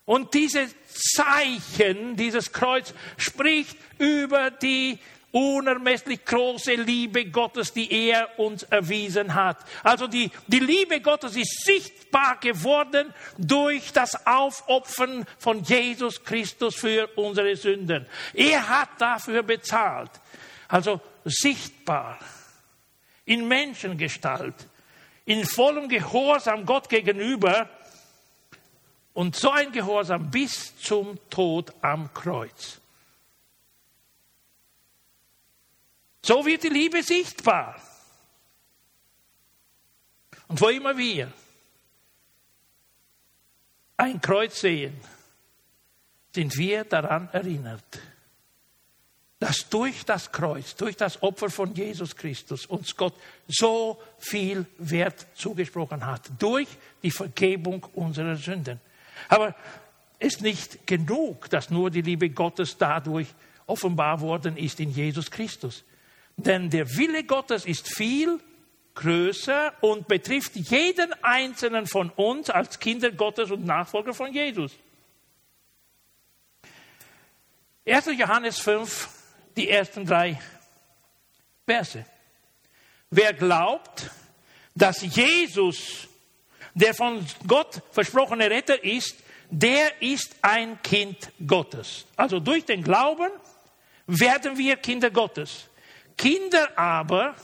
Und 0.06 0.36
dieses 0.36 0.76
Zeichen, 0.88 2.16
dieses 2.16 2.52
Kreuz 2.52 2.94
spricht 3.18 3.78
über 3.98 4.52
die 4.52 5.00
unermesslich 5.36 6.24
große 6.24 6.76
Liebe 6.76 7.26
Gottes, 7.26 7.74
die 7.74 7.92
er 7.92 8.40
uns 8.40 8.64
erwiesen 8.64 9.36
hat. 9.36 9.58
Also 9.84 10.08
die, 10.08 10.32
die 10.48 10.60
Liebe 10.60 11.02
Gottes 11.02 11.36
ist 11.36 11.66
sichtbar 11.66 12.38
geworden 12.40 13.14
durch 13.38 13.92
das 13.92 14.26
Aufopfern 14.26 15.26
von 15.38 15.62
Jesus 15.62 16.24
Christus 16.24 16.76
für 16.76 17.10
unsere 17.18 17.54
Sünden. 17.58 18.06
Er 18.34 18.66
hat 18.70 18.90
dafür 18.98 19.44
bezahlt. 19.44 20.12
Also 20.70 21.02
sichtbar, 21.26 22.18
in 23.26 23.46
Menschengestalt, 23.46 24.56
in 25.26 25.44
vollem 25.44 25.90
Gehorsam 25.90 26.66
Gott 26.66 26.88
gegenüber 26.88 27.70
und 29.14 29.36
so 29.36 29.52
ein 29.52 29.74
Gehorsam 29.74 30.32
bis 30.32 30.78
zum 30.78 31.20
Tod 31.30 31.74
am 31.82 32.14
Kreuz. 32.14 32.80
So 36.26 36.44
wird 36.44 36.64
die 36.64 36.70
Liebe 36.70 37.04
sichtbar. 37.04 37.80
Und 40.48 40.60
wo 40.60 40.70
immer 40.70 40.98
wir 40.98 41.32
ein 43.96 44.20
Kreuz 44.20 44.60
sehen, 44.60 45.00
sind 46.34 46.58
wir 46.58 46.84
daran 46.84 47.30
erinnert, 47.32 48.02
dass 49.38 49.70
durch 49.70 50.04
das 50.04 50.32
Kreuz, 50.32 50.76
durch 50.76 50.98
das 50.98 51.22
Opfer 51.22 51.52
von 51.52 51.76
Jesus 51.76 52.16
Christus 52.16 52.66
uns 52.66 52.96
Gott 52.98 53.14
so 53.48 54.02
viel 54.18 54.66
Wert 54.80 55.28
zugesprochen 55.36 56.04
hat, 56.04 56.32
durch 56.40 56.70
die 57.04 57.12
Vergebung 57.12 57.84
unserer 57.94 58.36
Sünden. 58.36 58.82
Aber 59.30 59.54
es 60.18 60.34
ist 60.34 60.42
nicht 60.42 60.88
genug, 60.88 61.52
dass 61.52 61.70
nur 61.70 61.92
die 61.92 62.02
Liebe 62.02 62.32
Gottes 62.32 62.80
dadurch 62.80 63.28
offenbar 63.68 64.22
worden 64.22 64.58
ist 64.58 64.80
in 64.80 64.90
Jesus 64.90 65.30
Christus. 65.30 65.84
Denn 66.38 66.70
der 66.70 66.90
Wille 66.98 67.24
Gottes 67.24 67.66
ist 67.66 67.88
viel 67.88 68.40
größer 68.94 69.74
und 69.82 70.08
betrifft 70.08 70.56
jeden 70.56 71.14
einzelnen 71.24 71.86
von 71.86 72.10
uns 72.12 72.50
als 72.50 72.80
Kinder 72.80 73.12
Gottes 73.12 73.52
und 73.52 73.66
Nachfolger 73.66 74.14
von 74.14 74.34
Jesus. 74.34 74.72
1. 77.86 78.08
Johannes 78.18 78.60
5, 78.60 79.10
die 79.56 79.70
ersten 79.70 80.06
drei 80.06 80.40
Verse. 81.66 82.06
Wer 83.10 83.34
glaubt, 83.34 84.10
dass 84.74 85.02
Jesus 85.02 86.08
der 86.76 86.94
von 86.94 87.26
Gott 87.48 87.82
versprochene 87.92 88.50
Retter 88.50 88.84
ist, 88.84 89.16
der 89.50 90.02
ist 90.02 90.36
ein 90.42 90.82
Kind 90.82 91.32
Gottes. 91.48 92.06
Also 92.16 92.40
durch 92.40 92.66
den 92.66 92.84
Glauben 92.84 93.32
werden 94.08 94.58
wir 94.58 94.76
Kinder 94.76 95.10
Gottes. 95.10 95.70
Kinder 96.18 96.70
aber 96.78 97.36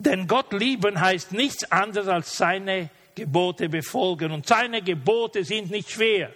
Denn 0.00 0.26
Gott 0.26 0.54
lieben 0.54 0.98
heißt 0.98 1.32
nichts 1.32 1.70
anderes 1.70 2.08
als 2.08 2.34
seine 2.34 2.88
Gebote 3.14 3.68
befolgen. 3.68 4.32
Und 4.32 4.46
seine 4.46 4.80
Gebote 4.80 5.44
sind 5.44 5.70
nicht 5.70 5.90
schwer. 5.90 6.34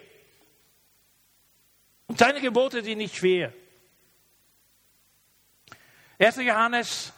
Und 2.07 2.18
seine 2.18 2.42
Gebote 2.42 2.85
sind 2.85 2.98
nicht 2.98 3.16
schwer. 3.16 3.55
1. 6.18 6.37
Johannes 6.37 7.11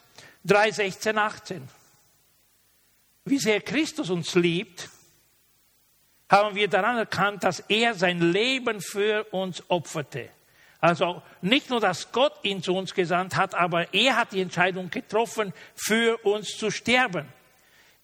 3, 0.45 0.71
16, 0.71 1.19
18. 1.19 1.69
Wie 3.25 3.39
sehr 3.39 3.61
Christus 3.61 4.09
uns 4.09 4.37
liebt, 4.37 4.89
haben 6.29 6.55
wir 6.55 6.69
daran 6.69 6.97
erkannt, 6.97 7.43
dass 7.43 7.59
er 7.59 7.95
sein 7.95 8.21
Leben 8.21 8.81
für 8.81 9.25
uns 9.33 9.69
opferte. 9.69 10.31
Also 10.87 11.21
nicht 11.43 11.69
nur, 11.69 11.81
dass 11.81 12.13
Gott 12.13 12.45
ihn 12.45 12.63
zu 12.63 12.73
uns 12.73 12.95
gesandt 12.95 13.35
hat, 13.35 13.57
aber 13.57 13.93
er 13.93 14.15
hat 14.15 14.31
die 14.31 14.41
Entscheidung 14.41 14.89
getroffen, 14.89 15.53
für 15.75 16.17
uns 16.19 16.57
zu 16.57 16.71
sterben. 16.71 17.27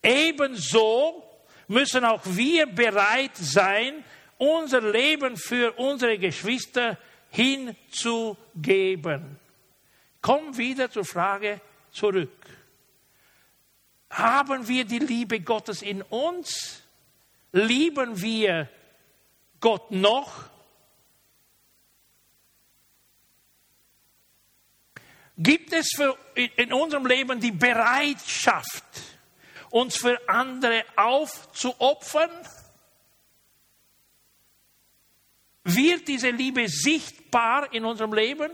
Ebenso 0.02 1.22
müssen 1.68 2.04
auch 2.04 2.22
wir 2.24 2.66
bereit 2.66 3.36
sein, 3.36 4.02
unser 4.36 4.80
Leben 4.80 5.36
für 5.36 5.78
unsere 5.78 6.18
Geschwister 6.18 6.98
hinzugeben. 7.30 9.38
Komm 10.20 10.58
wieder 10.58 10.90
zur 10.90 11.04
Frage 11.04 11.60
zurück. 11.92 12.46
Haben 14.10 14.66
wir 14.66 14.84
die 14.84 14.98
Liebe 14.98 15.38
Gottes 15.38 15.82
in 15.82 16.02
uns? 16.02 16.82
Lieben 17.52 18.20
wir 18.20 18.68
Gott 19.60 19.92
noch? 19.92 20.51
Gibt 25.42 25.72
es 25.72 25.88
für, 25.96 26.16
in 26.34 26.72
unserem 26.72 27.06
Leben 27.06 27.40
die 27.40 27.50
Bereitschaft, 27.50 28.84
uns 29.70 29.96
für 29.96 30.18
andere 30.28 30.84
aufzuopfern? 30.94 32.30
Wird 35.64 36.06
diese 36.06 36.30
Liebe 36.30 36.68
sichtbar 36.68 37.72
in 37.72 37.84
unserem 37.84 38.12
Leben, 38.12 38.52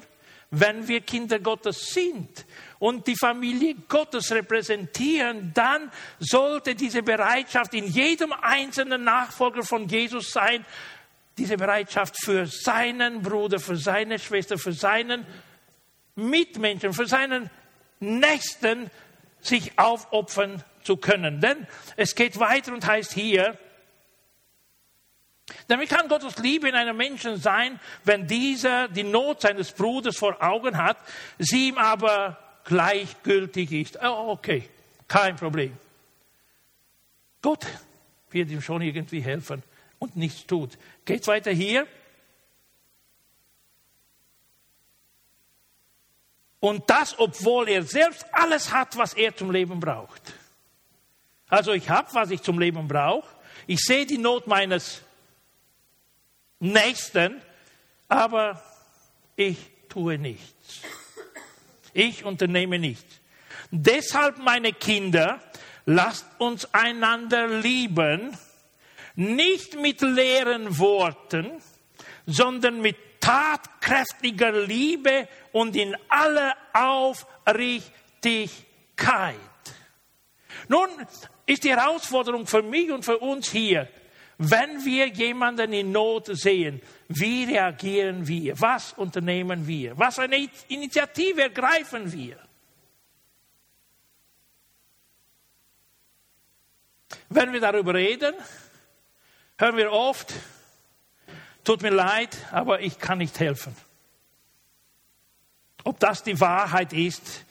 wenn 0.50 0.88
wir 0.88 1.02
Kinder 1.02 1.38
Gottes 1.40 1.90
sind 1.92 2.46
und 2.78 3.06
die 3.06 3.16
Familie 3.16 3.74
Gottes 3.86 4.32
repräsentieren, 4.32 5.52
dann 5.52 5.90
sollte 6.18 6.74
diese 6.74 7.02
Bereitschaft 7.02 7.74
in 7.74 7.86
jedem 7.86 8.32
einzelnen 8.32 9.04
Nachfolger 9.04 9.62
von 9.62 9.88
Jesus 9.88 10.30
sein, 10.30 10.64
diese 11.36 11.56
Bereitschaft 11.56 12.16
für 12.24 12.46
seinen 12.46 13.20
Bruder, 13.20 13.58
für 13.58 13.76
seine 13.76 14.18
Schwester, 14.18 14.56
für 14.56 14.72
seinen 14.72 15.26
Mitmenschen, 16.18 16.92
für 16.92 17.06
seinen 17.06 17.50
Nächsten 18.00 18.90
sich 19.40 19.78
aufopfern 19.78 20.62
zu 20.82 20.96
können. 20.96 21.40
Denn 21.40 21.66
es 21.96 22.14
geht 22.14 22.38
weiter 22.38 22.72
und 22.72 22.86
heißt 22.86 23.12
hier, 23.12 23.56
damit 25.68 25.88
kann 25.88 26.08
Gottes 26.08 26.38
Liebe 26.38 26.68
in 26.68 26.74
einem 26.74 26.96
Menschen 26.96 27.38
sein, 27.38 27.80
wenn 28.04 28.26
dieser 28.26 28.88
die 28.88 29.04
Not 29.04 29.40
seines 29.42 29.72
Bruders 29.72 30.16
vor 30.16 30.42
Augen 30.42 30.76
hat, 30.76 30.98
sie 31.38 31.68
ihm 31.68 31.78
aber 31.78 32.38
gleichgültig 32.64 33.72
ist. 33.72 33.98
Oh, 34.02 34.32
okay, 34.32 34.68
kein 35.06 35.36
Problem. 35.36 35.76
Gott 37.40 37.66
wird 38.30 38.50
ihm 38.50 38.60
schon 38.60 38.82
irgendwie 38.82 39.20
helfen 39.20 39.62
und 39.98 40.16
nichts 40.16 40.46
tut. 40.46 40.76
Geht's 41.04 41.28
weiter 41.28 41.50
hier? 41.50 41.86
Und 46.60 46.90
das, 46.90 47.18
obwohl 47.18 47.68
er 47.68 47.82
selbst 47.82 48.26
alles 48.32 48.72
hat, 48.72 48.96
was 48.96 49.14
er 49.14 49.34
zum 49.36 49.50
Leben 49.50 49.78
braucht. 49.78 50.34
Also 51.48 51.72
ich 51.72 51.88
habe, 51.88 52.08
was 52.12 52.30
ich 52.30 52.42
zum 52.42 52.58
Leben 52.58 52.88
brauche. 52.88 53.28
Ich 53.66 53.80
sehe 53.80 54.06
die 54.06 54.18
Not 54.18 54.46
meines 54.46 55.02
Nächsten, 56.58 57.40
aber 58.08 58.62
ich 59.36 59.56
tue 59.88 60.18
nichts. 60.18 60.80
Ich 61.92 62.24
unternehme 62.24 62.78
nichts. 62.78 63.20
Deshalb, 63.70 64.38
meine 64.38 64.72
Kinder, 64.72 65.40
lasst 65.86 66.26
uns 66.38 66.72
einander 66.74 67.48
lieben, 67.48 68.36
nicht 69.14 69.78
mit 69.78 70.00
leeren 70.00 70.78
Worten, 70.78 71.50
sondern 72.26 72.80
mit 72.80 72.96
tatkräftiger 73.28 74.52
Liebe 74.52 75.28
und 75.52 75.76
in 75.76 75.94
aller 76.08 76.56
Aufrichtigkeit. 76.72 79.36
Nun 80.68 80.88
ist 81.44 81.64
die 81.64 81.70
Herausforderung 81.70 82.46
für 82.46 82.62
mich 82.62 82.90
und 82.90 83.04
für 83.04 83.18
uns 83.18 83.50
hier, 83.50 83.90
wenn 84.38 84.82
wir 84.84 85.08
jemanden 85.08 85.74
in 85.74 85.92
Not 85.92 86.34
sehen, 86.38 86.80
wie 87.08 87.44
reagieren 87.44 88.26
wir? 88.26 88.58
Was 88.60 88.94
unternehmen 88.94 89.66
wir? 89.66 89.98
Was 89.98 90.18
eine 90.18 90.48
Initiative 90.68 91.42
ergreifen 91.42 92.10
wir? 92.10 92.38
Wenn 97.28 97.52
wir 97.52 97.60
darüber 97.60 97.92
reden, 97.92 98.34
hören 99.58 99.76
wir 99.76 99.92
oft, 99.92 100.32
tut 101.68 101.82
mir 101.82 101.90
leid, 101.90 102.34
aber 102.50 102.80
ich 102.80 102.98
kann 102.98 103.18
nicht 103.18 103.38
helfen. 103.40 103.76
Ob 105.84 106.00
das 106.00 106.22
die 106.22 106.40
Wahrheit 106.40 106.94
ist 106.94 107.44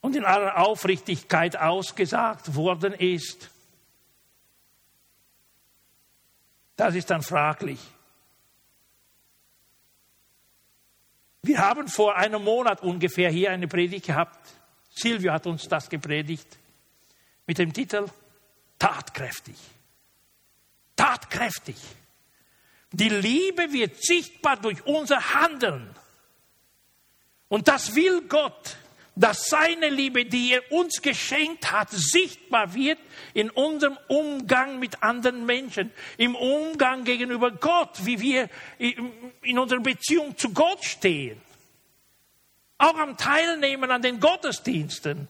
und 0.00 0.16
in 0.16 0.24
aller 0.24 0.58
Aufrichtigkeit 0.58 1.56
ausgesagt 1.56 2.56
worden 2.56 2.92
ist, 2.94 3.48
das 6.74 6.96
ist 6.96 7.10
dann 7.10 7.22
fraglich. 7.22 7.78
Wir 11.42 11.58
haben 11.58 11.86
vor 11.86 12.16
einem 12.16 12.42
Monat 12.42 12.82
ungefähr 12.82 13.30
hier 13.30 13.52
eine 13.52 13.68
Predigt 13.68 14.06
gehabt. 14.06 14.48
Silvio 14.90 15.32
hat 15.32 15.46
uns 15.46 15.68
das 15.68 15.88
gepredigt 15.88 16.58
mit 17.46 17.58
dem 17.58 17.72
Titel 17.72 18.08
Tatkräftig. 18.80 19.56
Tatkräftig. 20.96 21.76
Die 22.92 23.08
Liebe 23.08 23.72
wird 23.72 24.02
sichtbar 24.02 24.56
durch 24.56 24.84
unser 24.86 25.34
Handeln. 25.34 25.94
Und 27.48 27.68
das 27.68 27.94
will 27.94 28.22
Gott, 28.22 28.76
dass 29.14 29.48
seine 29.48 29.88
Liebe, 29.88 30.24
die 30.26 30.52
er 30.52 30.70
uns 30.70 31.02
geschenkt 31.02 31.72
hat, 31.72 31.90
sichtbar 31.90 32.72
wird 32.74 32.98
in 33.34 33.50
unserem 33.50 33.98
Umgang 34.06 34.78
mit 34.78 35.02
anderen 35.02 35.44
Menschen, 35.44 35.90
im 36.18 36.36
Umgang 36.36 37.04
gegenüber 37.04 37.50
Gott, 37.50 38.04
wie 38.04 38.20
wir 38.20 38.48
in 38.78 39.58
unserer 39.58 39.80
Beziehung 39.80 40.36
zu 40.36 40.50
Gott 40.50 40.84
stehen. 40.84 41.40
Auch 42.78 42.96
am 42.96 43.16
Teilnehmen 43.16 43.90
an 43.90 44.02
den 44.02 44.20
Gottesdiensten, 44.20 45.26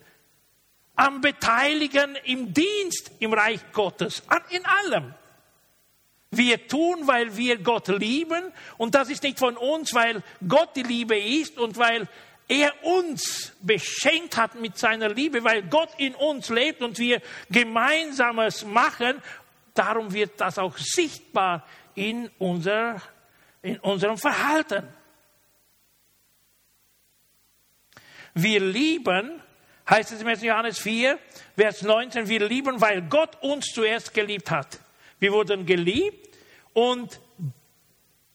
am 0.95 1.23
Beteiligen 1.23 2.15
im 2.25 2.53
Dienst 2.53 3.11
im 3.21 3.33
Reich 3.33 3.61
Gottes, 3.73 4.23
in 4.51 4.67
allem. 4.67 5.15
Wir 6.31 6.69
tun, 6.69 7.07
weil 7.07 7.37
wir 7.37 7.59
Gott 7.59 7.89
lieben 7.89 8.53
und 8.77 8.95
das 8.95 9.09
ist 9.09 9.23
nicht 9.23 9.39
von 9.39 9.57
uns, 9.57 9.95
weil 9.95 10.23
Gott 10.47 10.77
die 10.77 10.83
Liebe 10.83 11.19
ist 11.19 11.59
und 11.59 11.79
weil 11.79 12.07
er 12.49 12.73
uns 12.83 13.53
beschenkt 13.61 14.37
hat 14.37 14.55
mit 14.55 14.77
seiner 14.77 15.09
Liebe, 15.09 15.45
weil 15.45 15.63
Gott 15.65 15.91
in 15.99 16.15
uns 16.15 16.49
lebt 16.49 16.83
und 16.83 16.99
wir 16.99 17.21
gemeinsames 17.51 18.65
machen. 18.65 19.23
Darum 19.75 20.13
wird 20.13 20.41
das 20.41 20.59
auch 20.59 20.77
sichtbar 20.77 21.67
in, 21.95 22.31
unser, 22.39 23.01
in 23.63 23.79
unserem 23.81 24.19
Verhalten. 24.19 24.89
Wir 28.35 28.61
lieben, 28.61 29.43
heißt 29.89 30.13
es 30.13 30.21
im 30.21 30.29
1. 30.29 30.43
Johannes 30.43 30.79
4, 30.79 31.19
Vers 31.57 31.83
19, 31.83 32.29
wir 32.29 32.47
lieben, 32.47 32.81
weil 32.81 33.03
Gott 33.03 33.43
uns 33.43 33.67
zuerst 33.67 34.15
geliebt 34.15 34.51
hat. 34.51 34.79
Wir 35.19 35.33
wurden 35.33 35.67
geliebt 35.67 36.37
und 36.73 37.21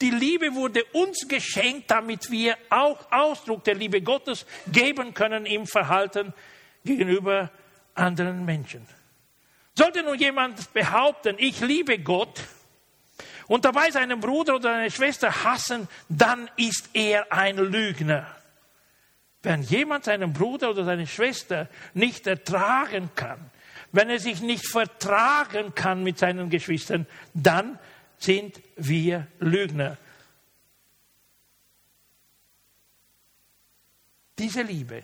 die 0.02 0.10
Liebe 0.10 0.54
wurde 0.54 0.84
uns 0.92 1.28
geschenkt, 1.28 1.90
damit 1.90 2.30
wir 2.30 2.58
auch 2.70 3.10
Ausdruck 3.12 3.64
der 3.64 3.76
Liebe 3.76 4.02
Gottes 4.02 4.46
geben 4.68 5.14
können 5.14 5.46
im 5.46 5.66
Verhalten 5.66 6.34
gegenüber 6.84 7.52
anderen 7.96 8.44
Menschen. 8.44 8.86
Sollte 9.76 10.04
nun 10.04 10.20
jemand 10.20 10.74
behaupten, 10.74 11.36
ich 11.40 11.62
liebe 11.62 12.00
Gott 12.00 12.42
und 13.48 13.66
dabei 13.66 13.92
seinen 13.92 14.20
Bruder 14.20 14.56
oder 14.56 14.74
seine 14.74 14.92
Schwester 14.92 15.44
hassen, 15.44 15.88
dann 16.10 16.50
ist 16.58 16.90
er 16.94 17.32
ein 17.32 17.58
Lügner. 17.58 18.28
Wenn 19.42 19.62
jemand 19.64 20.06
seinen 20.06 20.32
Bruder 20.32 20.70
oder 20.70 20.86
seine 20.86 21.08
Schwester 21.08 21.68
nicht 21.94 22.28
ertragen 22.28 23.10
kann, 23.16 23.52
wenn 23.94 24.10
er 24.10 24.20
sich 24.20 24.42
nicht 24.42 24.68
vertragen 24.68 25.74
kann 25.76 26.04
mit 26.04 26.18
seinen 26.18 26.50
Geschwistern, 26.50 27.06
dann 27.34 27.80
sind 28.18 28.60
wir 28.76 29.28
Lügner. 29.40 29.98
Diese 34.40 34.64
Liebe, 34.64 35.04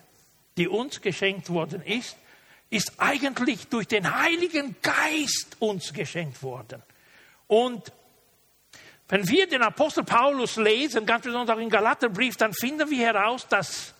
die 0.58 0.67
uns 0.67 1.02
geschenkt 1.02 1.49
worden 1.49 1.84
ist, 1.84 2.17
ist 2.71 2.93
eigentlich 2.97 3.67
durch 3.67 3.88
den 3.88 4.12
Heiligen 4.19 4.75
Geist 4.82 5.58
uns 5.60 5.93
geschenkt 5.93 6.41
worden. 6.41 6.82
Und 7.45 7.91
wenn 9.08 9.28
wir 9.28 9.47
den 9.47 9.62
Apostel 9.62 10.04
Paulus 10.04 10.56
lesen, 10.56 11.06
ganz 11.06 11.25
besonders 11.25 11.56
auch 11.56 11.62
im 11.62 11.69
Galaterbrief, 11.69 12.38
dann 12.38 12.54
finden 12.54 12.89
wir 12.89 13.06
heraus, 13.06 13.47
dass 13.47 13.93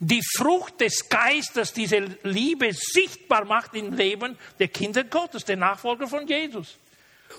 die 0.00 0.22
Frucht 0.36 0.80
des 0.80 1.08
Geistes 1.08 1.72
diese 1.72 1.98
Liebe 2.22 2.70
sichtbar 2.72 3.44
macht 3.44 3.74
im 3.74 3.94
Leben 3.94 4.38
der 4.58 4.68
Kinder 4.68 5.04
Gottes, 5.04 5.44
der 5.44 5.56
Nachfolger 5.56 6.06
von 6.06 6.26
Jesus. 6.26 6.76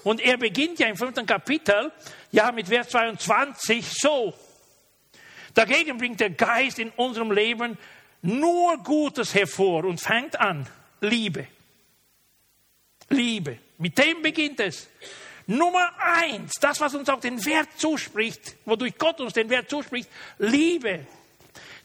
Und 0.04 0.22
er 0.22 0.38
beginnt 0.38 0.80
ja 0.80 0.88
im 0.88 0.96
fünften 0.96 1.26
Kapitel, 1.26 1.92
ja 2.32 2.52
mit 2.52 2.68
Vers 2.68 2.90
22 2.90 3.86
so. 3.86 4.34
Dagegen 5.54 5.98
bringt 5.98 6.20
der 6.20 6.30
Geist 6.30 6.80
in 6.80 6.90
unserem 6.92 7.32
Leben 7.32 7.78
nur 8.22 8.78
Gutes 8.84 9.34
hervor 9.34 9.86
und 9.86 10.00
fängt 10.00 10.40
an, 10.40 10.68
Liebe. 11.02 11.48
Liebe. 13.10 13.58
Mit 13.78 13.98
dem 13.98 14.22
beginnt 14.22 14.60
es. 14.60 14.88
Nummer 15.48 15.92
eins, 15.98 16.54
das, 16.62 16.80
was 16.80 16.94
uns 16.94 17.10
auch 17.10 17.20
den 17.20 17.44
Wert 17.44 17.70
zuspricht, 17.78 18.56
wodurch 18.66 18.98
Gott 19.00 19.20
uns 19.20 19.34
den 19.34 19.50
Wert 19.50 19.70
zuspricht, 19.70 20.08
Liebe. 20.38 21.08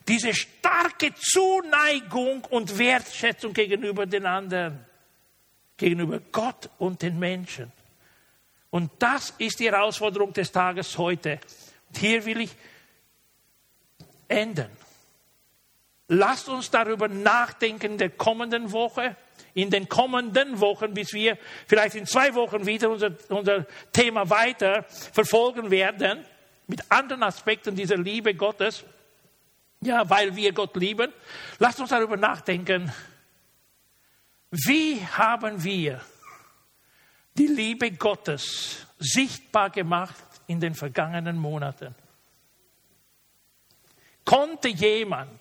Diese 0.07 0.33
starke 0.33 1.13
Zuneigung 1.15 2.43
und 2.45 2.77
Wertschätzung 2.77 3.53
gegenüber 3.53 4.05
den 4.05 4.25
anderen, 4.25 4.85
gegenüber 5.77 6.19
Gott 6.31 6.69
und 6.77 7.01
den 7.01 7.17
Menschen. 7.17 7.71
Und 8.69 8.91
das 8.99 9.33
ist 9.37 9.59
die 9.59 9.71
Herausforderung 9.71 10.33
des 10.33 10.51
Tages 10.51 10.97
heute. 10.97 11.39
Und 11.89 11.97
hier 11.97 12.25
will 12.25 12.41
ich 12.41 12.51
enden. 14.27 14.69
Lasst 16.07 16.49
uns 16.49 16.69
darüber 16.69 17.07
nachdenken 17.07 17.93
in 17.93 17.97
der 17.97 18.11
kommenden 18.11 18.71
Woche, 18.71 19.15
in 19.55 19.71
den 19.71 19.89
kommenden 19.89 20.59
Wochen, 20.59 20.93
bis 20.93 21.13
wir 21.13 21.37
vielleicht 21.65 21.95
in 21.95 22.05
zwei 22.05 22.35
Wochen 22.35 22.65
wieder 22.67 22.91
unser, 22.91 23.11
unser 23.29 23.65
Thema 23.91 24.29
weiter 24.29 24.83
verfolgen 24.83 25.71
werden, 25.71 26.23
mit 26.67 26.83
anderen 26.91 27.23
Aspekten 27.23 27.75
dieser 27.75 27.97
Liebe 27.97 28.35
Gottes 28.35 28.83
ja, 29.85 30.09
weil 30.09 30.35
wir 30.35 30.51
Gott 30.53 30.75
lieben. 30.75 31.13
Lasst 31.59 31.79
uns 31.79 31.89
darüber 31.89 32.17
nachdenken, 32.17 32.91
wie 34.51 35.05
haben 35.05 35.63
wir 35.63 36.01
die 37.37 37.47
Liebe 37.47 37.91
Gottes 37.91 38.85
sichtbar 38.99 39.69
gemacht 39.69 40.23
in 40.47 40.59
den 40.59 40.73
vergangenen 40.73 41.37
Monaten? 41.37 41.93
Konnte 44.23 44.69
jemand 44.69 45.39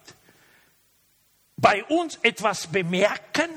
bei 1.57 1.85
uns 1.85 2.17
etwas 2.23 2.67
bemerken? 2.67 3.51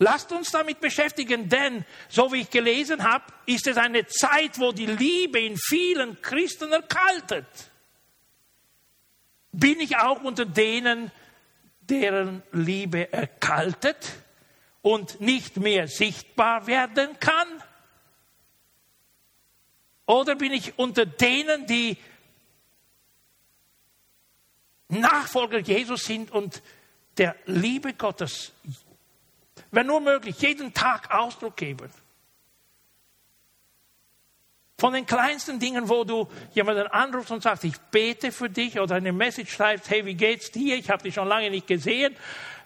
Lasst 0.00 0.30
uns 0.30 0.50
damit 0.50 0.80
beschäftigen, 0.80 1.48
denn 1.48 1.84
so 2.08 2.32
wie 2.32 2.42
ich 2.42 2.50
gelesen 2.50 3.02
habe, 3.02 3.24
ist 3.46 3.66
es 3.66 3.76
eine 3.76 4.06
Zeit, 4.06 4.58
wo 4.60 4.70
die 4.70 4.86
Liebe 4.86 5.40
in 5.40 5.56
vielen 5.56 6.22
Christen 6.22 6.72
erkaltet. 6.72 7.46
Bin 9.50 9.80
ich 9.80 9.96
auch 9.96 10.22
unter 10.22 10.44
denen, 10.44 11.10
deren 11.80 12.42
Liebe 12.52 13.12
erkaltet 13.12 14.12
und 14.82 15.20
nicht 15.20 15.56
mehr 15.56 15.88
sichtbar 15.88 16.68
werden 16.68 17.18
kann? 17.18 17.48
Oder 20.06 20.36
bin 20.36 20.52
ich 20.52 20.78
unter 20.78 21.06
denen, 21.06 21.66
die 21.66 21.98
Nachfolger 24.88 25.58
Jesus 25.58 26.04
sind 26.04 26.30
und 26.30 26.62
der 27.18 27.34
Liebe 27.46 27.94
Gottes, 27.94 28.52
wenn 29.70 29.86
nur 29.86 30.00
möglich, 30.00 30.40
jeden 30.40 30.74
Tag 30.74 31.14
Ausdruck 31.14 31.56
geben? 31.56 31.90
Von 34.80 34.92
den 34.92 35.06
kleinsten 35.06 35.58
Dingen, 35.58 35.88
wo 35.88 36.04
du 36.04 36.28
jemanden 36.54 36.86
anrufst 36.86 37.32
und 37.32 37.42
sagst, 37.42 37.64
ich 37.64 37.76
bete 37.90 38.30
für 38.30 38.48
dich 38.48 38.78
oder 38.78 38.94
eine 38.94 39.12
Message 39.12 39.52
schreibst, 39.52 39.90
hey, 39.90 40.06
wie 40.06 40.14
geht's 40.14 40.52
dir? 40.52 40.76
Ich 40.76 40.88
habe 40.88 41.02
dich 41.02 41.14
schon 41.14 41.26
lange 41.26 41.50
nicht 41.50 41.66
gesehen. 41.66 42.14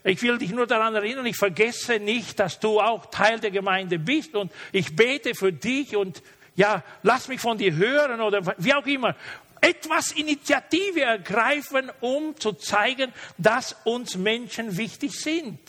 Ich 0.04 0.20
will 0.22 0.36
dich 0.36 0.50
nur 0.50 0.66
daran 0.66 0.94
erinnern, 0.94 1.24
ich 1.26 1.36
vergesse 1.36 2.00
nicht, 2.00 2.38
dass 2.38 2.60
du 2.60 2.80
auch 2.80 3.06
Teil 3.06 3.38
der 3.40 3.50
Gemeinde 3.50 3.98
bist 3.98 4.34
und 4.34 4.52
ich 4.72 4.96
bete 4.96 5.34
für 5.34 5.52
dich 5.52 5.96
und 5.96 6.22
ja, 6.54 6.82
lass 7.02 7.28
mich 7.28 7.40
von 7.40 7.56
dir 7.56 7.74
hören 7.74 8.20
oder 8.20 8.42
wie 8.58 8.74
auch 8.74 8.86
immer. 8.86 9.16
Etwas 9.60 10.12
Initiative 10.12 11.02
ergreifen, 11.02 11.90
um 12.00 12.36
zu 12.36 12.52
zeigen, 12.52 13.12
dass 13.38 13.76
uns 13.84 14.16
Menschen 14.16 14.76
wichtig 14.76 15.12
sind, 15.12 15.60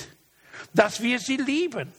dass 0.74 1.02
wir 1.02 1.20
sie 1.20 1.38
lieben. 1.38 1.92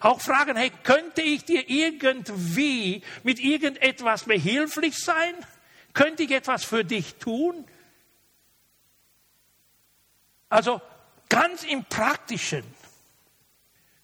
Auch 0.00 0.20
fragen, 0.20 0.56
hey, 0.56 0.70
könnte 0.82 1.22
ich 1.22 1.44
dir 1.44 1.68
irgendwie 1.68 3.02
mit 3.22 3.40
irgendetwas 3.40 4.24
behilflich 4.24 4.96
sein? 4.98 5.34
Könnte 5.92 6.22
ich 6.22 6.30
etwas 6.30 6.64
für 6.64 6.84
dich 6.84 7.16
tun? 7.16 7.64
Also 10.48 10.80
ganz 11.28 11.64
im 11.64 11.84
Praktischen, 11.84 12.64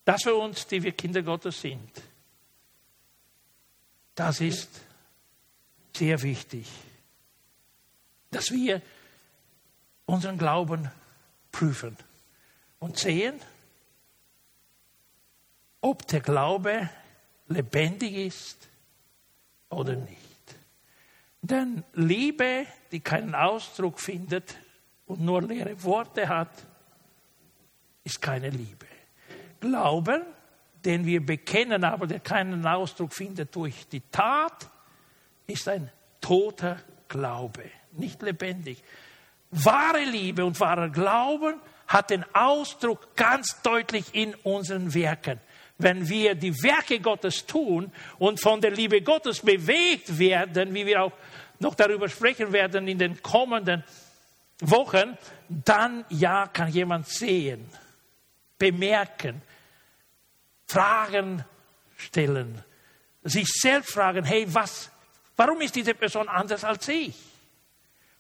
das 0.05 0.22
für 0.22 0.34
uns, 0.34 0.66
die 0.66 0.82
wir 0.82 0.93
Kinder 0.93 1.22
Gottes 1.22 1.61
sind, 1.61 1.91
das 4.14 4.41
ist 4.41 4.70
sehr 5.95 6.22
wichtig, 6.22 6.66
dass 8.30 8.51
wir 8.51 8.80
unseren 10.07 10.39
Glauben 10.39 10.91
prüfen 11.53 11.97
und 12.78 12.99
sehen, 12.99 13.41
ob 15.87 16.05
der 16.09 16.20
Glaube 16.20 16.91
lebendig 17.47 18.14
ist 18.14 18.68
oder 19.70 19.95
nicht. 19.95 20.16
Denn 21.41 21.84
Liebe, 21.95 22.66
die 22.91 22.99
keinen 22.99 23.37
Ausdruck 23.37 24.01
findet 24.01 24.57
und 25.07 25.20
nur 25.20 25.43
leere 25.43 25.80
Worte 25.84 26.28
hat, 26.28 26.51
ist 28.03 28.20
keine 28.20 28.51
Liebe. 28.51 28.87
Glauben, 29.61 30.22
den 30.84 31.07
wir 31.07 31.24
bekennen, 31.24 31.84
aber 31.84 32.09
der 32.09 32.18
keinen 32.18 32.66
Ausdruck 32.66 33.12
findet 33.12 33.55
durch 33.55 33.87
die 33.87 34.03
Tat, 34.11 34.68
ist 35.47 35.68
ein 35.68 35.89
toter 36.20 36.78
Glaube, 37.09 37.62
nicht 37.93 38.22
lebendig. 38.22 38.82
Wahre 39.53 40.03
Liebe 40.03 40.45
und 40.45 40.59
wahrer 40.59 40.89
Glauben 40.89 41.61
hat 41.87 42.11
den 42.11 42.24
Ausdruck 42.34 43.14
ganz 43.14 43.62
deutlich 43.62 44.12
in 44.16 44.34
unseren 44.34 44.93
Werken 44.93 45.41
wenn 45.78 46.08
wir 46.08 46.34
die 46.34 46.54
Werke 46.62 47.00
Gottes 47.00 47.44
tun 47.44 47.92
und 48.18 48.40
von 48.40 48.60
der 48.60 48.70
Liebe 48.70 49.02
Gottes 49.02 49.40
bewegt 49.40 50.18
werden, 50.18 50.74
wie 50.74 50.86
wir 50.86 51.02
auch 51.02 51.12
noch 51.58 51.74
darüber 51.74 52.08
sprechen 52.08 52.52
werden 52.52 52.88
in 52.88 52.98
den 52.98 53.22
kommenden 53.22 53.84
Wochen, 54.60 55.16
dann 55.48 56.04
ja 56.08 56.46
kann 56.46 56.70
jemand 56.70 57.08
sehen, 57.08 57.68
bemerken, 58.58 59.42
Fragen 60.66 61.44
stellen, 61.96 62.62
sich 63.22 63.46
selbst 63.48 63.92
fragen, 63.92 64.24
hey, 64.24 64.46
was, 64.48 64.90
warum 65.36 65.60
ist 65.60 65.76
diese 65.76 65.94
Person 65.94 66.28
anders 66.28 66.64
als 66.64 66.88
ich? 66.88 67.16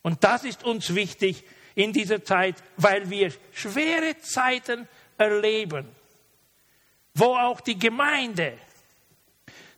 Und 0.02 0.22
das 0.22 0.44
ist 0.44 0.62
uns 0.62 0.94
wichtig 0.94 1.42
in 1.74 1.92
dieser 1.92 2.22
Zeit, 2.22 2.56
weil 2.76 3.08
wir 3.08 3.32
schwere 3.52 4.18
Zeiten 4.18 4.86
erleben 5.18 5.95
wo 7.16 7.34
auch 7.34 7.60
die 7.60 7.78
Gemeinde 7.78 8.58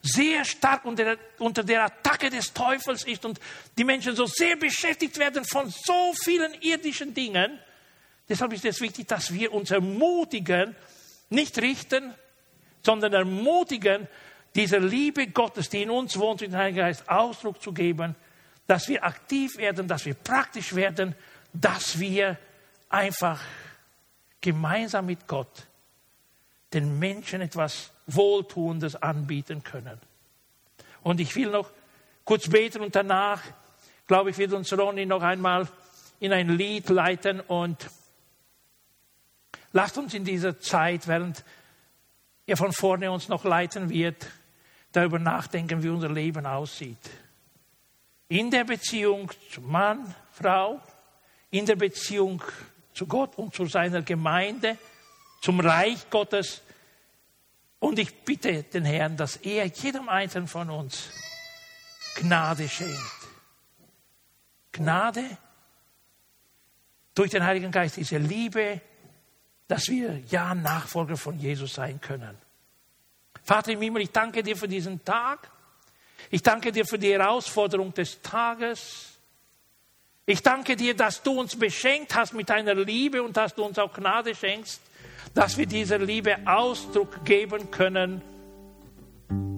sehr 0.02 0.44
stark 0.44 0.84
unter 0.84 1.04
der, 1.04 1.18
unter 1.38 1.62
der 1.62 1.84
Attacke 1.84 2.30
des 2.30 2.52
Teufels 2.52 3.04
ist 3.04 3.24
und 3.24 3.38
die 3.76 3.84
Menschen 3.84 4.16
so 4.16 4.26
sehr 4.26 4.56
beschäftigt 4.56 5.18
werden 5.18 5.44
von 5.44 5.70
so 5.70 6.12
vielen 6.24 6.52
irdischen 6.60 7.14
Dingen. 7.14 7.58
Deshalb 8.28 8.52
ist 8.52 8.64
es 8.64 8.80
wichtig, 8.80 9.06
dass 9.06 9.32
wir 9.32 9.52
uns 9.52 9.70
ermutigen, 9.70 10.74
nicht 11.30 11.58
richten, 11.58 12.12
sondern 12.82 13.12
ermutigen, 13.12 14.08
dieser 14.54 14.80
Liebe 14.80 15.28
Gottes, 15.28 15.68
die 15.68 15.82
in 15.82 15.90
uns 15.90 16.18
wohnt, 16.18 16.42
in 16.42 16.50
den 16.50 16.58
Heiligen 16.58 16.78
Geist 16.78 17.08
Ausdruck 17.08 17.62
zu 17.62 17.72
geben, 17.72 18.16
dass 18.66 18.88
wir 18.88 19.04
aktiv 19.04 19.56
werden, 19.58 19.86
dass 19.86 20.04
wir 20.04 20.14
praktisch 20.14 20.74
werden, 20.74 21.14
dass 21.52 21.98
wir 22.00 22.36
einfach 22.88 23.40
gemeinsam 24.40 25.06
mit 25.06 25.26
Gott 25.26 25.67
den 26.72 26.98
Menschen 26.98 27.40
etwas 27.40 27.90
Wohltuendes 28.06 28.96
anbieten 28.96 29.62
können. 29.62 29.98
Und 31.02 31.20
ich 31.20 31.34
will 31.36 31.50
noch 31.50 31.70
kurz 32.24 32.48
beten 32.48 32.82
und 32.82 32.94
danach, 32.94 33.42
glaube 34.06 34.30
ich, 34.30 34.38
wird 34.38 34.52
uns 34.52 34.72
Ronny 34.72 35.06
noch 35.06 35.22
einmal 35.22 35.68
in 36.20 36.32
ein 36.32 36.48
Lied 36.50 36.88
leiten 36.88 37.40
und 37.40 37.88
lasst 39.72 39.96
uns 39.98 40.14
in 40.14 40.24
dieser 40.24 40.58
Zeit, 40.60 41.06
während 41.06 41.44
er 42.46 42.56
von 42.56 42.72
vorne 42.72 43.10
uns 43.10 43.28
noch 43.28 43.44
leiten 43.44 43.90
wird, 43.90 44.26
darüber 44.92 45.18
nachdenken, 45.18 45.82
wie 45.82 45.88
unser 45.88 46.08
Leben 46.08 46.46
aussieht. 46.46 46.98
In 48.28 48.50
der 48.50 48.64
Beziehung 48.64 49.30
zu 49.50 49.60
Mann, 49.60 50.14
Frau, 50.32 50.80
in 51.50 51.66
der 51.66 51.76
Beziehung 51.76 52.42
zu 52.92 53.06
Gott 53.06 53.38
und 53.38 53.54
zu 53.54 53.66
seiner 53.66 54.02
Gemeinde, 54.02 54.76
zum 55.40 55.60
Reich 55.60 56.10
Gottes. 56.10 56.62
Und 57.78 57.98
ich 57.98 58.24
bitte 58.24 58.64
den 58.64 58.84
Herrn, 58.84 59.16
dass 59.16 59.36
er 59.36 59.66
jedem 59.66 60.08
Einzelnen 60.08 60.48
von 60.48 60.68
uns 60.70 61.10
Gnade 62.16 62.68
schenkt. 62.68 62.98
Gnade 64.72 65.24
durch 67.14 67.30
den 67.30 67.44
Heiligen 67.44 67.70
Geist, 67.70 67.96
diese 67.96 68.18
Liebe, 68.18 68.80
dass 69.68 69.88
wir 69.88 70.22
ja 70.28 70.54
Nachfolger 70.54 71.16
von 71.16 71.38
Jesus 71.38 71.74
sein 71.74 72.00
können. 72.00 72.36
Vater 73.44 73.72
im 73.72 73.82
Himmel, 73.82 74.02
ich 74.02 74.10
danke 74.10 74.42
dir 74.42 74.56
für 74.56 74.68
diesen 74.68 75.04
Tag. 75.04 75.50
Ich 76.30 76.42
danke 76.42 76.72
dir 76.72 76.84
für 76.84 76.98
die 76.98 77.12
Herausforderung 77.12 77.94
des 77.94 78.20
Tages. 78.22 79.18
Ich 80.26 80.42
danke 80.42 80.76
dir, 80.76 80.94
dass 80.94 81.22
du 81.22 81.38
uns 81.40 81.56
beschenkt 81.56 82.14
hast 82.14 82.34
mit 82.34 82.50
deiner 82.50 82.74
Liebe 82.74 83.22
und 83.22 83.36
dass 83.36 83.54
du 83.54 83.64
uns 83.64 83.78
auch 83.78 83.92
Gnade 83.92 84.34
schenkst 84.34 84.80
dass 85.38 85.56
wir 85.56 85.66
dieser 85.66 85.98
Liebe 86.00 86.34
Ausdruck 86.46 87.24
geben 87.24 87.70
können, 87.70 88.22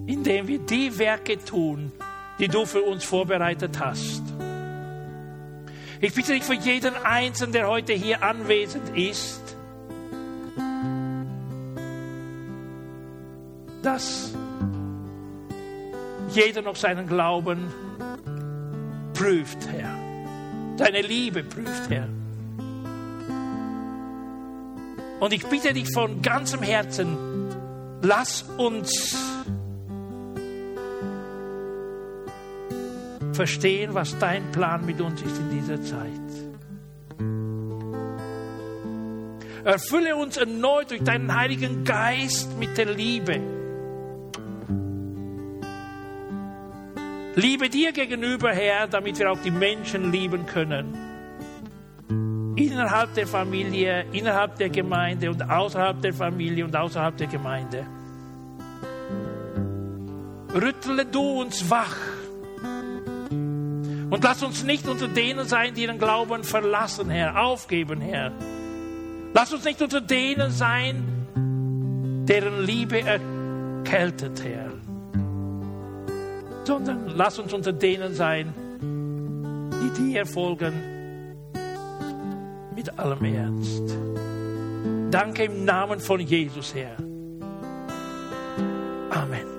indem 0.06 0.46
wir 0.46 0.58
die 0.58 0.98
Werke 0.98 1.42
tun, 1.42 1.90
die 2.38 2.48
du 2.48 2.66
für 2.66 2.82
uns 2.82 3.02
vorbereitet 3.02 3.80
hast. 3.80 4.22
Ich 6.02 6.12
bitte 6.12 6.34
dich 6.34 6.42
für 6.42 6.52
jeden 6.52 6.94
Einzelnen, 6.96 7.52
der 7.54 7.66
heute 7.66 7.94
hier 7.94 8.22
anwesend 8.22 8.94
ist, 8.94 9.40
dass 13.82 14.34
jeder 16.28 16.60
noch 16.60 16.76
seinen 16.76 17.06
Glauben 17.06 17.72
prüft, 19.14 19.66
Herr. 19.72 19.96
Seine 20.76 21.00
Liebe 21.00 21.42
prüft, 21.42 21.88
Herr. 21.88 22.19
Und 25.20 25.34
ich 25.34 25.46
bitte 25.46 25.74
dich 25.74 25.92
von 25.92 26.22
ganzem 26.22 26.62
Herzen, 26.62 27.16
lass 28.00 28.42
uns 28.56 29.14
verstehen, 33.34 33.92
was 33.92 34.18
dein 34.18 34.50
Plan 34.50 34.84
mit 34.86 34.98
uns 35.00 35.20
ist 35.20 35.36
in 35.38 35.50
dieser 35.50 35.82
Zeit. 35.82 36.10
Erfülle 39.62 40.16
uns 40.16 40.38
erneut 40.38 40.90
durch 40.90 41.02
deinen 41.02 41.34
Heiligen 41.34 41.84
Geist 41.84 42.58
mit 42.58 42.78
der 42.78 42.86
Liebe. 42.86 43.40
Liebe 47.36 47.68
dir 47.68 47.92
gegenüber, 47.92 48.52
Herr, 48.52 48.88
damit 48.88 49.18
wir 49.18 49.30
auch 49.30 49.42
die 49.42 49.50
Menschen 49.50 50.10
lieben 50.10 50.46
können 50.46 51.09
innerhalb 52.66 53.14
der 53.14 53.26
Familie, 53.26 54.04
innerhalb 54.12 54.56
der 54.56 54.68
Gemeinde 54.68 55.30
und 55.30 55.42
außerhalb 55.42 56.00
der 56.02 56.12
Familie 56.12 56.64
und 56.64 56.76
außerhalb 56.76 57.16
der 57.16 57.26
Gemeinde. 57.26 57.86
Rüttle 60.54 61.06
du 61.06 61.40
uns 61.40 61.70
wach 61.70 61.96
Und 64.10 64.24
lass 64.24 64.42
uns 64.42 64.64
nicht 64.64 64.88
unter 64.88 65.06
denen 65.06 65.46
sein, 65.46 65.72
die 65.74 65.86
den 65.86 65.98
Glauben 65.98 66.42
verlassen, 66.42 67.10
Herr, 67.10 67.40
aufgeben, 67.40 68.00
Herr. 68.00 68.32
Lass 69.32 69.52
uns 69.52 69.64
nicht 69.64 69.80
unter 69.80 70.00
denen 70.00 70.50
sein, 70.50 72.24
deren 72.28 72.64
Liebe 72.64 73.02
erkältet, 73.02 74.42
Herr. 74.42 74.72
Sondern 76.64 77.06
lass 77.14 77.38
uns 77.38 77.54
unter 77.54 77.72
denen 77.72 78.14
sein, 78.14 78.52
die 78.80 80.02
dir 80.02 80.26
folgen 80.26 80.89
mit 82.80 82.98
allem 82.98 83.24
Ernst. 83.26 83.94
Danke 85.10 85.44
im 85.44 85.66
Namen 85.66 86.00
von 86.00 86.18
Jesus, 86.18 86.74
Herr. 86.74 86.96
Amen. 89.10 89.49